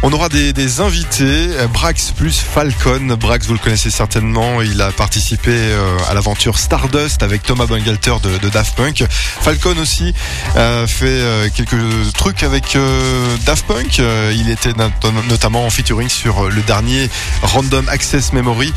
on 0.04 0.12
aura 0.12 0.28
des, 0.28 0.80
invités. 0.80 1.48
Brax 1.72 2.12
plus 2.12 2.38
Falcon. 2.38 3.16
Brax, 3.18 3.46
vous 3.46 3.54
le 3.54 3.58
connaissez 3.58 3.90
certainement. 3.90 4.62
Il 4.62 4.80
a 4.80 4.92
participé 4.92 5.50
euh, 5.52 5.96
à 6.08 6.14
l'aventure 6.14 6.56
Stardust 6.58 7.22
avec 7.24 7.42
Thomas 7.42 7.66
Bangalter 7.66 8.14
de, 8.22 8.48
Daft 8.48 8.76
Punk. 8.76 9.04
Falcon 9.10 9.76
aussi 9.78 10.14
a 10.54 10.86
fait 10.86 11.06
euh, 11.06 11.48
quelques 11.54 12.12
trucs 12.14 12.44
avec 12.44 12.76
euh, 12.76 13.36
Daft 13.44 13.66
Punk. 13.66 13.98
Euh, 13.98 14.32
Il 14.36 14.50
était 14.50 14.72
not- 14.72 14.90
notamment 15.28 15.66
en 15.66 15.70
featuring 15.70 16.08
sur 16.08 16.48
le 16.48 16.62
dernier 16.62 17.10
Random 17.42 17.88
Access 17.88 18.32
Memory. 18.32 18.72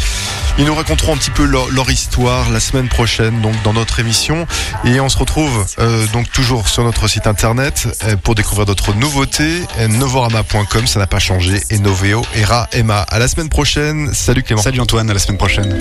Ils 0.59 0.65
nous 0.65 0.73
raconteront 0.73 1.13
un 1.13 1.17
petit 1.17 1.29
peu 1.29 1.45
leur, 1.45 1.69
leur 1.69 1.89
histoire 1.89 2.49
la 2.49 2.59
semaine 2.59 2.89
prochaine, 2.89 3.41
donc 3.41 3.53
dans 3.63 3.73
notre 3.73 3.99
émission. 3.99 4.47
Et 4.85 4.99
on 4.99 5.07
se 5.07 5.17
retrouve 5.17 5.65
euh, 5.77 6.07
donc 6.07 6.31
toujours 6.31 6.67
sur 6.67 6.83
notre 6.83 7.07
site 7.07 7.27
internet 7.27 7.87
euh, 8.03 8.15
pour 8.15 8.33
découvrir 8.33 8.65
d'autres 8.65 8.93
nouveautés. 8.93 9.61
Euh, 9.79 9.87
Novorama.com, 9.87 10.87
ça 10.87 10.99
n'a 10.99 11.07
pas 11.07 11.19
changé. 11.19 11.61
Et 11.69 11.77
Noveo, 11.77 12.25
Era, 12.35 12.67
Emma. 12.71 13.01
À 13.01 13.19
la 13.19 13.27
semaine 13.27 13.49
prochaine. 13.49 14.13
Salut 14.13 14.41
Clément. 14.41 14.61
Salut 14.61 14.79
Antoine, 14.79 15.09
à 15.09 15.13
la 15.13 15.19
semaine 15.19 15.37
prochaine. 15.37 15.77